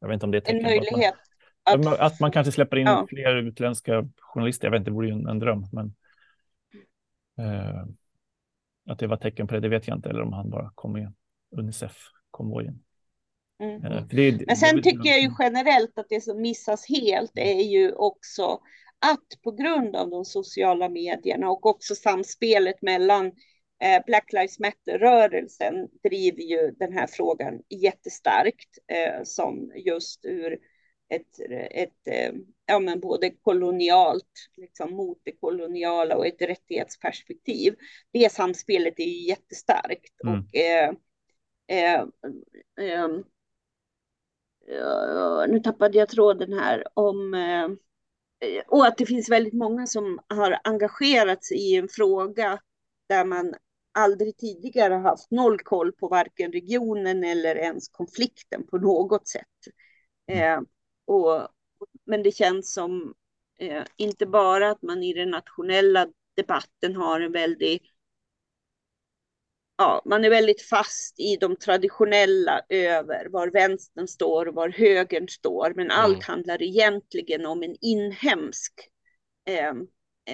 Jag 0.00 0.08
vet 0.08 0.14
inte 0.14 0.26
om 0.26 0.32
det 0.32 0.48
är 0.48 0.54
en 0.54 0.62
möjlighet. 0.62 1.14
Att 1.62 1.84
man, 1.84 1.92
att... 1.92 2.00
att 2.00 2.20
man 2.20 2.32
kanske 2.32 2.52
släpper 2.52 2.76
in 2.76 2.86
ja. 2.86 3.06
fler 3.08 3.36
utländska 3.36 4.08
journalister. 4.18 4.66
Jag 4.66 4.72
vet 4.72 4.78
inte, 4.78 4.90
det 4.90 4.94
vore 4.94 5.06
ju 5.06 5.12
en, 5.12 5.26
en 5.26 5.38
dröm. 5.38 5.64
Men, 5.72 5.94
eh, 7.38 7.86
att 8.90 8.98
det 8.98 9.06
var 9.06 9.16
tecken 9.16 9.46
på 9.46 9.54
det, 9.54 9.60
det 9.60 9.68
vet 9.68 9.88
jag 9.88 9.98
inte. 9.98 10.08
Eller 10.08 10.22
om 10.22 10.32
han 10.32 10.50
bara 10.50 10.72
kom 10.74 10.92
med 10.92 11.12
Unicef-konvojen. 11.56 12.82
Mm. 13.62 13.84
Eh, 13.84 14.06
det, 14.06 14.46
Men 14.46 14.56
sen 14.56 14.76
det, 14.76 14.82
tycker 14.82 15.08
jag 15.10 15.20
ju 15.20 15.30
generellt 15.38 15.98
att 15.98 16.06
det 16.08 16.20
som 16.20 16.40
missas 16.40 16.88
helt 16.88 17.32
är 17.34 17.62
ju 17.62 17.92
också 17.92 18.60
att 19.06 19.42
på 19.42 19.50
grund 19.50 19.96
av 19.96 20.10
de 20.10 20.24
sociala 20.24 20.88
medierna 20.88 21.50
och 21.50 21.66
också 21.66 21.94
samspelet 21.94 22.82
mellan 22.82 23.26
eh, 23.82 24.04
Black 24.06 24.32
Lives 24.32 24.58
Matter-rörelsen 24.58 25.88
driver 26.02 26.42
ju 26.42 26.70
den 26.70 26.92
här 26.92 27.06
frågan 27.06 27.60
jättestarkt 27.68 28.78
eh, 28.88 29.22
som 29.24 29.72
just 29.76 30.24
ur 30.24 30.58
ett, 31.14 31.40
ett 31.70 32.06
eh, 32.06 32.32
ja, 32.66 32.78
men 32.78 33.00
både 33.00 33.30
kolonialt, 33.30 34.50
liksom 34.56 34.94
mot 34.94 35.18
det 35.24 35.32
koloniala 35.32 36.16
och 36.16 36.26
ett 36.26 36.42
rättighetsperspektiv. 36.42 37.74
Det 38.12 38.32
samspelet 38.32 38.94
är 39.00 39.04
ju 39.04 39.28
jättestarkt. 39.28 40.22
Mm. 40.24 40.38
Och, 40.38 40.56
eh, 40.56 40.94
eh, 41.66 42.04
ehm, 42.80 43.24
nu 45.48 45.60
tappade 45.64 45.98
jag 45.98 46.08
tråden 46.08 46.52
här 46.52 46.84
om 46.94 47.34
eh, 47.34 47.68
och 48.66 48.86
att 48.86 48.98
det 48.98 49.06
finns 49.06 49.30
väldigt 49.30 49.54
många 49.54 49.86
som 49.86 50.20
har 50.28 50.58
engagerat 50.64 51.44
sig 51.44 51.56
i 51.56 51.76
en 51.76 51.88
fråga 51.88 52.58
där 53.08 53.24
man 53.24 53.54
aldrig 53.92 54.36
tidigare 54.36 54.94
haft 54.94 55.30
noll 55.30 55.58
koll 55.58 55.92
på 55.92 56.08
varken 56.08 56.52
regionen 56.52 57.24
eller 57.24 57.56
ens 57.56 57.88
konflikten 57.88 58.66
på 58.66 58.78
något 58.78 59.28
sätt. 59.28 59.46
Mm. 60.26 60.66
Och, 61.04 61.48
men 62.04 62.22
det 62.22 62.32
känns 62.32 62.72
som 62.72 63.14
eh, 63.58 63.84
inte 63.96 64.26
bara 64.26 64.70
att 64.70 64.82
man 64.82 65.02
i 65.02 65.12
den 65.12 65.30
nationella 65.30 66.06
debatten 66.36 66.96
har 66.96 67.20
en 67.20 67.32
väldigt 67.32 67.82
Ja, 69.76 70.02
man 70.04 70.24
är 70.24 70.30
väldigt 70.30 70.62
fast 70.62 71.20
i 71.20 71.36
de 71.36 71.56
traditionella 71.56 72.60
över 72.68 73.28
var 73.28 73.48
vänstern 73.48 74.08
står 74.08 74.48
och 74.48 74.54
var 74.54 74.68
högern 74.68 75.28
står. 75.28 75.72
Men 75.76 75.86
mm. 75.86 75.96
allt 75.98 76.24
handlar 76.24 76.62
egentligen 76.62 77.46
om 77.46 77.62
en 77.62 77.76
inhemsk 77.80 78.72
eh, 79.48 79.72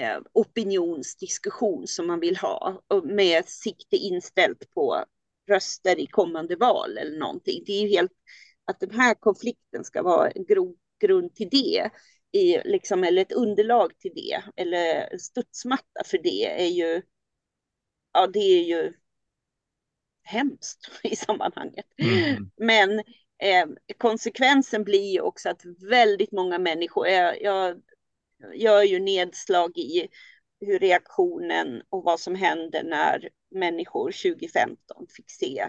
eh, 0.03 0.21
opinionsdiskussion 0.33 1.87
som 1.87 2.07
man 2.07 2.21
vill 2.21 2.37
ha 2.37 2.83
med 3.05 3.49
sikte 3.49 3.97
inställt 3.97 4.71
på 4.75 5.05
röster 5.49 5.99
i 6.01 6.07
kommande 6.07 6.57
val 6.57 6.99
eller 6.99 7.19
någonting. 7.19 7.63
Det 7.67 7.73
är 7.73 7.83
ju 7.83 7.89
helt 7.89 8.13
att 8.69 8.81
den 8.81 8.91
här 8.91 9.15
konflikten 9.15 9.85
ska 9.85 10.03
vara 10.03 10.31
en 10.31 10.45
grund 11.01 11.35
till 11.35 11.49
det, 11.51 11.91
i, 12.33 12.59
liksom, 12.65 13.05
eller 13.05 13.23
ett 13.23 13.33
underlag 13.33 13.99
till 13.99 14.13
det, 14.15 14.43
eller 14.57 15.17
studsmatta 15.19 16.05
för 16.05 16.19
det, 16.19 16.63
är 16.63 16.69
ju, 16.69 17.03
ja, 18.13 18.27
det 18.27 18.39
är 18.39 18.65
ju 18.65 18.93
hemskt 20.23 20.91
i 21.03 21.17
sammanhanget. 21.17 21.87
Mm. 21.97 22.51
Men 22.57 22.99
eh, 23.39 23.67
konsekvensen 23.99 24.85
blir 24.85 25.13
ju 25.13 25.21
också 25.21 25.49
att 25.51 25.63
väldigt 25.91 26.33
många 26.33 26.59
människor, 26.59 27.09
jag, 27.09 27.43
jag 27.43 27.81
gör 28.55 28.83
ju 28.83 29.01
nedslag 29.01 29.79
i 29.79 30.09
hur 30.61 30.79
reaktionen 30.79 31.83
och 31.89 32.05
vad 32.05 32.21
som 32.21 32.35
hände 32.35 32.83
när 32.83 33.29
människor 33.51 34.13
2015 34.13 35.07
fick 35.17 35.31
se 35.31 35.69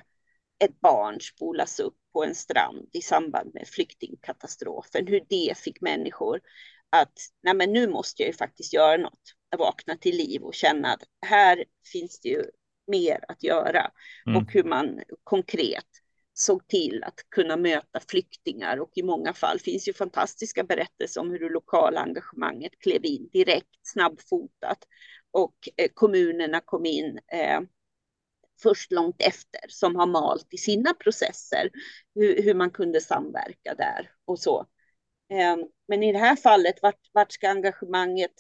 ett 0.60 0.80
barn 0.80 1.22
spolas 1.22 1.80
upp 1.80 1.98
på 2.13 2.24
en 2.24 2.36
strand 2.36 2.89
i 2.93 3.02
samband 3.02 3.54
med 3.54 3.67
flyktingkatastrofen, 3.67 5.08
hur 5.08 5.22
det 5.30 5.58
fick 5.58 5.82
människor 5.82 6.39
att 6.89 7.13
nej 7.43 7.54
men 7.54 7.74
nu 7.74 7.88
måste 7.88 8.22
jag 8.22 8.28
ju 8.28 8.34
faktiskt 8.34 8.74
göra 8.74 8.98
något, 8.98 9.22
vakna 9.58 9.98
till 9.98 10.15
liv 10.15 10.41
och 10.41 10.54
känna 10.54 10.93
att 10.93 11.04
här 11.26 11.63
finns 11.91 12.19
det 12.19 12.30
ju 12.30 12.43
mer 12.88 13.19
att 13.28 13.43
göra. 13.43 13.91
Mm. 14.28 14.38
och 14.38 14.52
hur 14.52 14.63
man 14.63 15.02
konkret 15.24 15.86
såg 16.34 16.67
till 16.67 17.04
att 17.04 17.30
kunna 17.30 17.58
möta 17.58 18.00
flyktingar. 18.08 18.78
Och 18.78 18.91
i 18.95 19.04
många 19.04 19.34
fall 19.34 19.60
finns 19.60 19.88
ju 19.88 19.93
fantastiska 19.93 20.63
berättelser 20.63 21.22
om 21.22 21.32
hur 21.32 21.39
det 21.39 21.50
lokala 21.50 22.02
engagemanget 22.02 22.80
klev 22.80 23.06
in 23.06 23.30
direkt, 23.34 23.80
snabbfotat. 23.82 24.88
Och 25.32 25.56
eh, 25.78 25.89
kommunerna 25.93 26.62
kom 26.65 26.86
in 26.86 27.19
eh, 27.34 27.62
först 28.62 28.91
långt 28.91 29.22
efter 29.22 29.62
som 29.67 29.95
har 29.95 30.08
malt 30.08 30.54
i 30.54 30.58
sina 30.58 30.93
processer 30.93 31.69
hur, 32.15 32.43
hur 32.43 32.54
man 32.54 32.72
kunde 32.72 33.02
samverka 33.02 33.76
där 33.76 34.12
och 34.26 34.39
så. 34.39 34.65
Ehm, 35.30 35.60
men 35.88 36.04
i 36.04 36.12
det 36.12 36.19
här 36.19 36.36
fallet, 36.36 36.82
vart, 36.82 37.10
vart 37.13 37.32
ska 37.32 37.50
engagemanget 37.50 38.34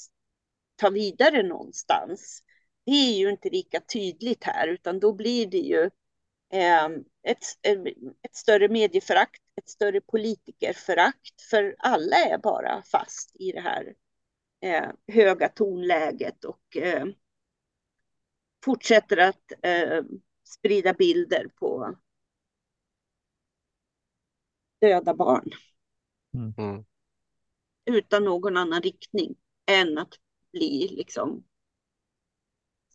ta 0.75 0.89
vidare 0.89 1.43
någonstans? 1.43 2.43
Det 2.85 2.91
är 2.91 3.17
ju 3.17 3.29
inte 3.29 3.49
lika 3.49 3.79
tydligt 3.79 4.43
här, 4.43 4.67
utan 4.67 4.99
då 4.99 5.13
blir 5.13 5.47
det 5.47 5.57
ju 5.57 5.89
ehm, 6.53 7.03
ett, 7.23 7.45
ehm, 7.61 7.85
ett 8.21 8.35
större 8.35 8.69
medieförakt, 8.69 9.41
ett 9.61 9.69
större 9.69 10.01
politikerförakt, 10.01 11.41
för 11.49 11.75
alla 11.79 12.15
är 12.15 12.37
bara 12.37 12.83
fast 12.91 13.35
i 13.35 13.51
det 13.51 13.61
här 13.61 13.93
eh, 14.61 14.89
höga 15.07 15.49
tonläget 15.49 16.45
och 16.45 16.77
fortsätter 18.65 19.17
att 19.17 19.51
eh, 19.63 20.03
sprida 20.43 20.93
bilder 20.93 21.47
på 21.55 21.95
döda 24.81 25.13
barn. 25.13 25.49
Mm. 26.33 26.53
mm. 26.57 26.85
Utan 27.85 28.23
någon 28.23 28.57
annan 28.57 28.81
riktning 28.81 29.35
än 29.65 29.97
att 29.97 30.13
bli 30.51 30.87
liksom 30.91 31.43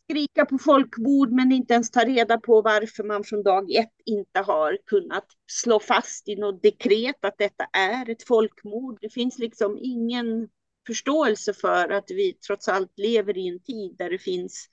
skrika 0.09 0.45
på 0.45 0.57
folkmord 0.57 1.31
men 1.31 1.51
inte 1.51 1.73
ens 1.73 1.91
ta 1.91 2.05
reda 2.05 2.37
på 2.37 2.61
varför 2.61 3.03
man 3.03 3.23
från 3.23 3.43
dag 3.43 3.71
ett 3.71 3.93
inte 4.05 4.39
har 4.39 4.77
kunnat 4.85 5.25
slå 5.47 5.79
fast 5.79 6.27
i 6.27 6.35
något 6.35 6.63
dekret 6.63 7.25
att 7.25 7.37
detta 7.37 7.63
är 7.73 8.09
ett 8.09 8.27
folkmord. 8.27 8.97
Det 9.01 9.09
finns 9.09 9.39
liksom 9.39 9.77
ingen 9.81 10.49
förståelse 10.87 11.53
för 11.53 11.89
att 11.89 12.05
vi 12.11 12.33
trots 12.33 12.67
allt 12.67 12.99
lever 12.99 13.37
i 13.37 13.47
en 13.47 13.59
tid 13.59 13.95
där 13.97 14.09
det 14.09 14.19
finns 14.19 14.69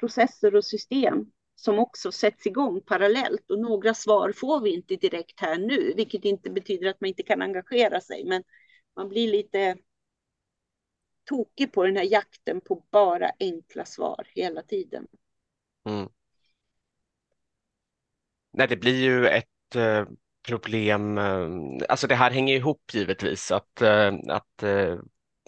processer 0.00 0.54
och 0.54 0.64
system 0.64 1.26
som 1.54 1.78
också 1.78 2.12
sätts 2.12 2.46
igång 2.46 2.80
parallellt 2.80 3.50
och 3.50 3.58
några 3.58 3.94
svar 3.94 4.32
får 4.32 4.60
vi 4.60 4.74
inte 4.74 4.96
direkt 4.96 5.40
här 5.40 5.58
nu, 5.58 5.92
vilket 5.96 6.24
inte 6.24 6.50
betyder 6.50 6.88
att 6.88 7.00
man 7.00 7.08
inte 7.08 7.22
kan 7.22 7.42
engagera 7.42 8.00
sig, 8.00 8.24
men 8.24 8.42
man 8.96 9.08
blir 9.08 9.28
lite 9.28 9.76
tokig 11.24 11.72
på 11.72 11.84
den 11.84 11.96
här 11.96 12.04
jakten 12.04 12.60
på 12.60 12.84
bara 12.90 13.30
enkla 13.40 13.84
svar 13.84 14.26
hela 14.34 14.62
tiden. 14.62 15.06
Mm. 15.88 16.08
Nej, 18.52 18.68
det 18.68 18.76
blir 18.76 19.02
ju 19.02 19.26
ett 19.26 19.76
eh, 19.76 20.06
problem. 20.48 21.18
Eh, 21.18 21.48
alltså 21.88 22.06
det 22.06 22.14
här 22.14 22.30
hänger 22.30 22.56
ihop 22.56 22.94
givetvis 22.94 23.50
att, 23.50 23.82
eh, 23.82 24.12
att 24.28 24.62
eh, 24.62 24.98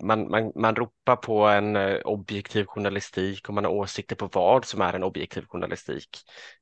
man, 0.03 0.31
man, 0.31 0.53
man 0.55 0.77
ropar 0.77 1.17
på 1.17 1.47
en 1.47 1.77
eh, 1.77 2.01
objektiv 2.05 2.65
journalistik 2.65 3.49
och 3.49 3.55
man 3.55 3.65
har 3.65 3.73
åsikter 3.73 4.17
på 4.17 4.29
vad 4.33 4.65
som 4.65 4.81
är 4.81 4.93
en 4.93 5.03
objektiv 5.03 5.45
journalistik. 5.49 6.09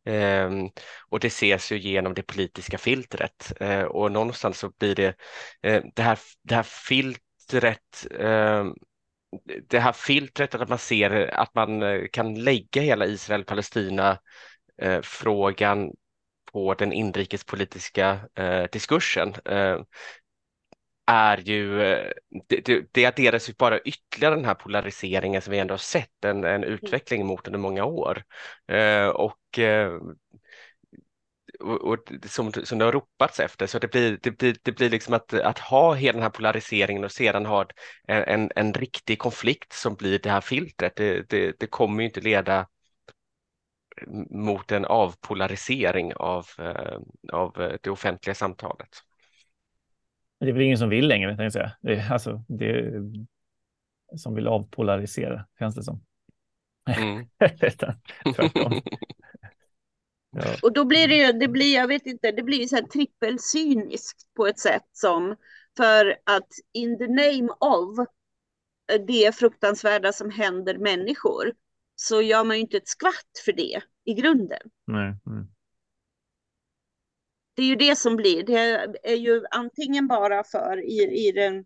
Eh, 0.04 0.50
och 1.08 1.20
det 1.20 1.26
ses 1.26 1.72
ju 1.72 1.78
genom 1.78 2.14
det 2.14 2.22
politiska 2.22 2.78
filtret 2.78 3.52
eh, 3.60 3.82
och 3.82 4.12
någonstans 4.12 4.58
så 4.58 4.70
blir 4.78 4.94
det 4.94 5.16
eh, 5.62 5.82
det 5.94 6.02
här, 6.02 6.18
det 6.42 6.54
här 6.54 6.62
filtret 6.62 8.06
ehm, 8.18 8.74
det 9.68 9.80
här 9.80 9.92
filtret, 9.92 10.54
att 10.54 10.68
man 10.68 10.78
ser 10.78 11.34
att 11.34 11.54
man 11.54 11.82
eh, 11.82 12.00
kan 12.12 12.34
lägga 12.34 12.82
hela 12.82 13.06
Israel-Palestina-frågan 13.06 15.84
eh, 15.84 15.90
på 16.52 16.74
den 16.74 16.92
inrikespolitiska 16.92 18.18
eh, 18.34 18.64
diskursen 18.72 19.34
är 21.06 21.36
ju, 21.36 21.78
det, 22.48 22.84
det, 22.92 23.06
adderas 23.06 23.48
ju 23.48 23.52
bara 23.58 23.80
ytterligare 23.80 24.34
den 24.34 24.44
här 24.44 24.54
polariseringen 24.54 25.42
som 25.42 25.50
vi 25.50 25.58
ändå 25.58 25.72
har 25.72 25.78
sett, 25.78 26.24
en, 26.24 26.44
en 26.44 26.64
mm. 26.64 26.68
utveckling 26.68 27.26
mot 27.26 27.46
under 27.46 27.58
många 27.58 27.84
år. 27.84 28.24
och 29.14 29.58
och, 31.60 31.80
och 31.80 31.98
som, 32.26 32.52
som 32.52 32.78
det 32.78 32.84
har 32.84 32.92
ropats 32.92 33.40
efter. 33.40 33.66
Så 33.66 33.78
det 33.78 33.88
blir, 33.88 34.18
det 34.22 34.30
blir, 34.30 34.56
det 34.62 34.72
blir 34.72 34.90
liksom 34.90 35.14
att, 35.14 35.32
att 35.32 35.58
ha 35.58 35.94
hela 35.94 36.12
den 36.12 36.22
här 36.22 36.30
polariseringen 36.30 37.04
och 37.04 37.12
sedan 37.12 37.46
ha 37.46 37.66
en, 38.06 38.50
en 38.56 38.74
riktig 38.74 39.18
konflikt 39.18 39.72
som 39.72 39.94
blir 39.94 40.18
det 40.18 40.30
här 40.30 40.40
filtret. 40.40 40.96
Det, 40.96 41.28
det, 41.28 41.54
det 41.58 41.66
kommer 41.66 42.02
ju 42.02 42.06
inte 42.06 42.20
leda 42.20 42.66
mot 44.30 44.72
en 44.72 44.84
avpolarisering 44.84 46.14
av, 46.14 46.46
eh, 46.58 46.98
av 47.32 47.78
det 47.82 47.90
offentliga 47.90 48.34
samtalet. 48.34 48.88
Det 50.40 50.48
är 50.48 50.52
väl 50.52 50.62
ingen 50.62 50.78
som 50.78 50.88
vill 50.88 51.08
längre, 51.08 51.28
tänkte 51.28 51.42
jag 51.42 51.52
säga. 51.52 51.72
Det 51.80 51.94
är, 51.94 52.12
alltså, 52.12 52.44
det 52.48 52.70
är, 52.70 53.02
som 54.16 54.34
vill 54.34 54.46
avpolarisera, 54.46 55.46
känns 55.58 55.74
det 55.74 55.82
som. 55.82 56.04
Mm. 56.96 57.26
Tvärtom. 58.36 58.80
Ja. 60.36 60.56
Och 60.62 60.72
då 60.72 60.84
blir 60.84 61.08
det 61.08 61.16
ju, 61.16 61.32
det 61.32 61.48
blir, 61.48 61.74
jag 61.74 61.88
vet 61.88 62.06
inte, 62.06 62.32
det 62.32 62.42
blir 62.42 62.66
så 62.66 62.76
här 62.76 62.82
trippelcyniskt 62.82 64.34
på 64.36 64.46
ett 64.46 64.58
sätt 64.58 64.88
som 64.92 65.36
för 65.76 66.16
att 66.24 66.48
in 66.72 66.98
the 66.98 67.06
name 67.06 67.48
of 67.60 68.06
det 69.06 69.34
fruktansvärda 69.34 70.12
som 70.12 70.30
händer 70.30 70.78
människor 70.78 71.52
så 71.96 72.22
gör 72.22 72.44
man 72.44 72.56
ju 72.56 72.62
inte 72.62 72.76
ett 72.76 72.88
skvatt 72.88 73.42
för 73.44 73.52
det 73.52 73.80
i 74.04 74.14
grunden. 74.14 74.70
Nej, 74.86 75.16
nej. 75.24 75.44
Det 77.54 77.62
är 77.62 77.66
ju 77.66 77.76
det 77.76 77.98
som 77.98 78.16
blir, 78.16 78.42
det 78.42 78.86
är 79.02 79.16
ju 79.16 79.44
antingen 79.50 80.06
bara 80.06 80.44
för 80.44 80.84
i, 80.84 81.28
i 81.28 81.32
den 81.32 81.64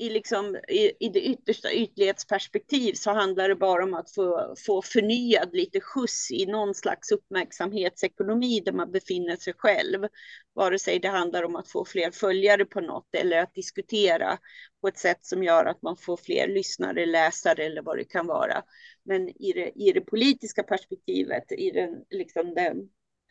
i, 0.00 0.10
liksom, 0.10 0.56
i, 0.68 0.92
i 1.00 1.08
det 1.08 1.20
yttersta 1.20 1.72
ytlighetsperspektiv 1.72 2.92
så 2.92 3.10
handlar 3.10 3.48
det 3.48 3.54
bara 3.54 3.84
om 3.84 3.94
att 3.94 4.14
få, 4.14 4.54
få 4.66 4.82
förnyad 4.82 5.48
lite 5.52 5.80
skjuts 5.80 6.30
i 6.30 6.46
någon 6.46 6.74
slags 6.74 7.12
uppmärksamhetsekonomi 7.12 8.60
där 8.60 8.72
man 8.72 8.92
befinner 8.92 9.36
sig 9.36 9.54
själv. 9.56 10.06
Vare 10.52 10.78
sig 10.78 10.98
det 10.98 11.08
handlar 11.08 11.42
om 11.42 11.56
att 11.56 11.68
få 11.68 11.84
fler 11.84 12.10
följare 12.10 12.64
på 12.64 12.80
något 12.80 13.14
eller 13.14 13.38
att 13.38 13.54
diskutera 13.54 14.38
på 14.80 14.88
ett 14.88 14.98
sätt 14.98 15.24
som 15.24 15.42
gör 15.42 15.64
att 15.64 15.82
man 15.82 15.96
får 15.96 16.16
fler 16.16 16.48
lyssnare, 16.48 17.06
läsare 17.06 17.64
eller 17.64 17.82
vad 17.82 17.96
det 17.98 18.04
kan 18.04 18.26
vara. 18.26 18.62
Men 19.02 19.28
i 19.28 19.52
det, 19.52 19.72
i 19.74 19.92
det 19.92 20.00
politiska 20.00 20.62
perspektivet, 20.62 21.52
i 21.52 21.70
den, 21.70 22.04
liksom 22.10 22.54
den 22.54 22.78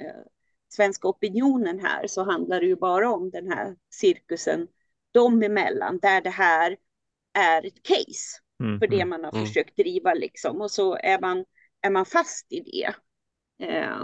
eh, 0.01 0.23
svenska 0.69 1.08
opinionen 1.08 1.79
här 1.79 2.08
så 2.08 2.23
handlar 2.23 2.60
det 2.60 2.65
ju 2.67 2.75
bara 2.75 3.12
om 3.12 3.29
den 3.29 3.51
här 3.51 3.75
cirkusen 3.93 4.67
dem 5.12 5.43
emellan 5.43 5.99
där 5.99 6.21
det 6.21 6.29
här 6.29 6.77
är 7.34 7.65
ett 7.65 7.84
case 7.84 8.39
mm, 8.63 8.79
för 8.79 8.88
det 8.88 8.95
mm, 8.95 9.10
man 9.10 9.23
har 9.23 9.32
mm. 9.32 9.45
försökt 9.45 9.77
driva 9.77 10.13
liksom 10.13 10.62
och 10.62 10.71
så 10.71 10.95
är 10.95 11.19
man, 11.19 11.45
är 11.82 11.89
man 11.89 12.05
fast 12.05 12.51
i 12.51 12.60
det. 12.60 12.93
Eh, 13.67 14.01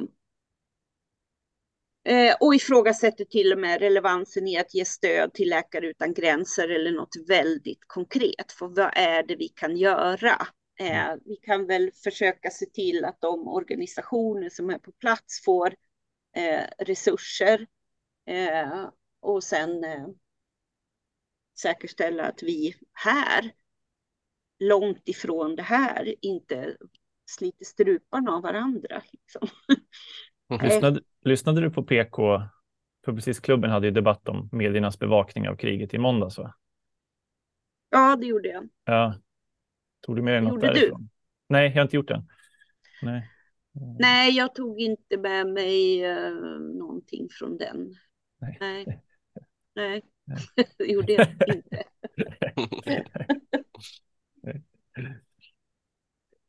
eh, 2.06 2.36
och 2.40 2.56
ifrågasätter 2.56 3.26
till 3.26 3.54
och 3.54 3.60
med 3.60 3.80
relevansen 3.80 4.48
i 4.48 4.58
att 4.58 4.74
ge 4.74 4.86
stöd 4.86 5.34
till 5.34 5.50
Läkare 5.50 5.88
utan 5.88 6.14
gränser 6.14 6.70
eller 6.70 6.92
något 6.92 7.16
väldigt 7.28 7.88
konkret. 7.88 8.52
För 8.52 8.68
vad 8.68 8.92
är 8.94 9.24
det 9.24 9.36
vi 9.36 9.48
kan 9.48 9.78
göra? 9.78 10.48
Eh, 10.80 11.06
mm. 11.06 11.20
vi 11.26 11.36
kan 11.36 11.68
väl 11.68 11.92
försöka 12.04 12.50
se 12.50 12.66
till 12.66 13.06
att 13.06 13.22
de 13.22 13.48
organisationer 13.48 14.50
som 14.50 14.70
är 14.70 14.78
på 14.78 14.92
plats 14.92 15.44
får 15.46 15.74
resurser 16.78 17.68
eh, 18.26 18.90
och 19.20 19.44
sen 19.44 19.84
eh, 19.84 20.08
säkerställa 21.60 22.24
att 22.24 22.44
vi 22.44 22.76
här, 22.94 23.52
långt 24.60 25.10
ifrån 25.10 25.56
det 25.56 25.64
här, 25.64 26.16
inte 26.22 26.78
sliter 27.26 27.66
struparna 27.66 28.32
av 28.32 28.42
varandra. 28.42 29.02
Liksom. 29.12 29.48
Lyssnade, 30.64 31.02
lyssnade 31.22 31.62
du 31.62 31.70
på 31.70 31.84
PK? 31.84 32.42
Publicistklubben 33.06 33.72
hade 33.72 33.88
ju 33.88 33.92
debatt 33.92 34.30
om 34.30 34.50
mediernas 34.52 35.00
bevakning 35.00 35.50
av 35.50 35.56
kriget 35.56 35.94
i 35.94 35.98
måndags, 35.98 36.38
va? 36.38 36.56
Ja, 37.90 38.16
det 38.16 38.26
gjorde 38.26 38.50
jag. 38.50 38.70
Ja. 38.86 39.16
Tog 40.02 40.16
du 40.16 40.22
med 40.22 40.34
dig 40.34 40.42
något 40.42 40.52
gjorde 40.52 40.68
därifrån? 40.68 41.02
Du? 41.02 41.08
Nej, 41.48 41.68
jag 41.68 41.76
har 41.76 41.82
inte 41.82 41.96
gjort 41.96 42.08
det. 42.08 42.24
Nej. 43.02 43.32
Nej, 44.00 44.36
jag 44.36 44.56
tog 44.56 44.80
inte 44.82 45.18
med 45.18 45.48
mig 45.48 46.06
uh, 46.06 46.60
någonting 46.60 47.28
från 47.32 47.58
den. 47.58 47.94
Nej. 48.42 48.58
Nej. 48.60 49.02
Nej. 49.76 50.02
det 50.78 50.86
gjorde 50.86 51.14
jag 51.14 51.28
inte. 51.56 51.84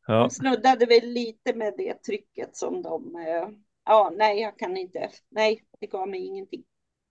ja. 0.07 0.19
De 0.23 0.31
snuddade 0.31 0.87
väl 0.87 1.09
lite 1.13 1.55
med 1.55 1.75
det 1.77 2.03
trycket 2.03 2.57
som 2.57 2.83
de... 2.83 3.17
Eh, 3.17 3.49
ja, 3.85 4.13
nej, 4.17 4.41
jag 4.41 4.59
kan 4.59 4.77
inte. 4.77 5.11
Nej, 5.29 5.65
det 5.81 5.87
gav 5.87 6.09
mig 6.09 6.21
ingenting. 6.21 6.65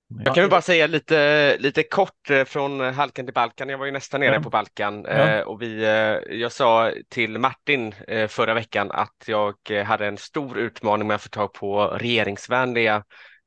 Jag 0.07 0.35
kan 0.35 0.43
väl 0.43 0.49
bara 0.49 0.61
säga 0.61 0.87
lite, 0.87 1.57
lite 1.57 1.83
kort 1.83 2.29
eh, 2.29 2.43
från 2.43 2.79
halkan 2.79 3.25
till 3.25 3.33
Balkan. 3.33 3.69
Jag 3.69 3.77
var 3.77 3.85
ju 3.85 3.91
nästan 3.91 4.19
nere 4.19 4.35
Ja. 4.35 4.41
på 4.41 4.49
Balkan 4.49 5.05
Ja. 5.07 5.11
eh, 5.11 5.41
och 5.41 5.61
vi, 5.61 5.83
eh, 5.83 6.37
jag 6.39 6.51
sa 6.51 6.91
till 7.09 7.39
Martin 7.39 7.95
förra 8.27 8.53
veckan 8.53 8.91
att 8.91 9.23
jag 9.25 9.55
hade 9.85 10.07
en 10.07 10.17
stor 10.17 10.57
utmaning 10.57 11.07
med 11.07 11.15
att 11.15 11.21
få 11.21 11.29
tag 11.29 11.53
på 11.53 11.85
regeringsvänliga 11.87 13.03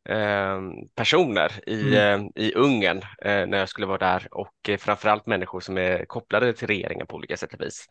eh, 0.09 0.61
personer 0.97 1.69
i, 1.69 1.97
eh, 1.97 2.19
i 2.35 2.55
Ungern 2.55 3.03
när 3.25 3.59
jag 3.59 3.69
skulle 3.69 3.87
vara 3.87 3.99
där 3.99 4.29
och 4.31 4.71
framförallt 4.79 5.27
människor 5.27 5.61
som 5.61 5.79
är 5.79 6.05
kopplade 6.05 6.53
till 6.53 6.67
regeringen 6.69 7.07
på 7.07 7.17
olika 7.17 7.37
sätt 7.37 7.55
och 7.55 7.61
vis. 7.61 7.87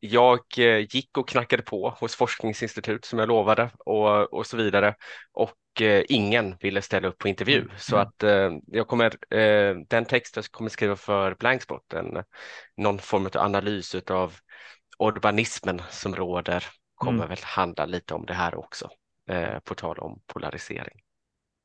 Jag 0.00 0.40
eh, 0.58 0.78
gick 0.78 1.18
och 1.18 1.28
knackade 1.28 1.62
på 1.62 1.90
hos 1.90 2.14
forskningsinstitut 2.14 3.04
som 3.04 3.18
jag 3.18 3.28
lovade 3.28 3.70
och, 3.78 4.32
och 4.32 4.46
så 4.46 4.56
vidare 4.56 4.94
och 5.32 5.82
eh, 5.82 6.04
ingen 6.08 6.56
ville 6.60 6.82
ställa 6.82 7.08
upp 7.08 7.18
på 7.18 7.28
intervju. 7.28 7.58
Mm. 7.58 7.70
Så 7.78 7.96
att 7.96 8.22
eh, 8.22 8.50
jag 8.66 8.88
kommer, 8.88 9.14
den 9.88 10.04
text 10.04 10.36
jag 10.36 10.44
kommer 10.44 10.70
skriva 10.70 10.96
för 10.96 11.34
Blankspot, 11.34 11.92
en, 11.92 12.24
någon 12.76 12.98
form 12.98 13.26
av 13.26 13.36
analys 13.36 13.94
av 13.94 14.34
urbanismen 14.98 15.82
som 15.90 16.14
råder, 16.14 16.64
kommer 16.94 17.18
Mm. 17.18 17.28
väl 17.28 17.38
handla 17.42 17.86
lite 17.86 18.14
om 18.14 18.26
det 18.26 18.34
här 18.34 18.54
också, 18.54 18.90
på 19.64 19.74
tal 19.74 19.98
om 19.98 20.20
polarisering. 20.26 21.00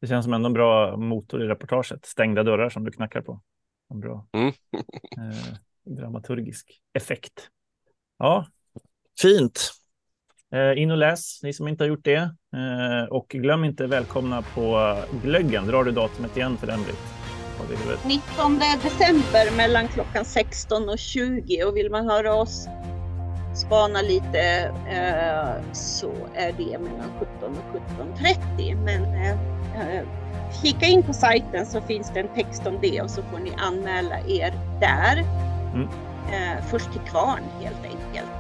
Det 0.02 0.08
känns 0.08 0.26
som 0.26 0.34
ändå 0.34 0.48
en 0.48 0.54
bra 0.54 0.98
motor 0.98 1.44
i 1.44 1.48
reportaget. 1.48 2.06
Stängda 2.06 2.44
dörrar 2.44 2.70
som 2.70 2.84
du 2.84 2.92
knackar 2.92 3.22
på. 3.22 3.42
En 3.90 4.00
bra 4.00 4.28
Mm. 4.34 4.48
eh, 4.48 5.54
dramaturgisk 5.98 6.82
effekt. 6.94 7.50
Ja, 8.18 8.46
fint. 9.22 9.72
Eh, 10.54 10.82
in 10.82 10.92
och 10.92 10.98
läs, 10.98 11.40
ni 11.44 11.54
som 11.54 11.68
inte 11.68 11.84
har 11.84 11.90
gjort 11.90 12.04
det. 12.04 12.30
Eh, 12.56 13.10
och 13.10 13.28
glöm 13.30 13.64
inte 13.64 13.88
välkomna 13.88 14.42
på 14.42 14.98
Glöggen. 15.24 15.68
Drar 15.68 15.84
du 15.84 15.92
datumet 15.92 16.38
igen 16.38 16.58
för 16.58 16.68
den, 16.68 16.84
Britt? 16.84 17.00
Har 17.58 17.66
vi 17.66 17.74
i 17.74 17.78
huvudet? 17.78 18.06
19 18.06 18.60
december 18.84 19.58
mellan 19.58 19.88
klockan 19.88 20.26
16 20.26 20.90
och 20.90 21.00
20 21.00 21.64
och 21.64 21.78
vill 21.78 21.92
man 21.92 22.10
höra 22.10 22.34
oss 22.34 22.68
spana 23.56 24.02
lite 24.02 24.72
eh, 24.90 25.74
så 25.74 26.12
är 26.36 26.52
det 26.58 26.80
mellan 26.80 27.12
17 27.20 27.58
och 27.58 27.80
17.30. 28.58 28.84
Men 28.84 29.04
eh, 29.04 29.32
eh, 29.32 30.06
kika 30.64 30.86
in 30.86 31.04
på 31.04 31.14
sajten 31.14 31.66
så 31.66 31.82
finns 31.82 32.12
det 32.14 32.20
en 32.20 32.36
text 32.36 32.68
om 32.68 32.80
det 32.82 33.02
och 33.02 33.10
så 33.10 33.22
får 33.22 33.40
ni 33.40 33.52
anmäla 33.58 34.20
er 34.28 34.54
där. 34.80 35.18
Mm. 35.74 35.88
Eh, 36.30 36.64
först 36.72 36.92
till 36.92 37.02
kvarn 37.02 37.44
helt 37.62 37.86
enkelt. 37.86 38.35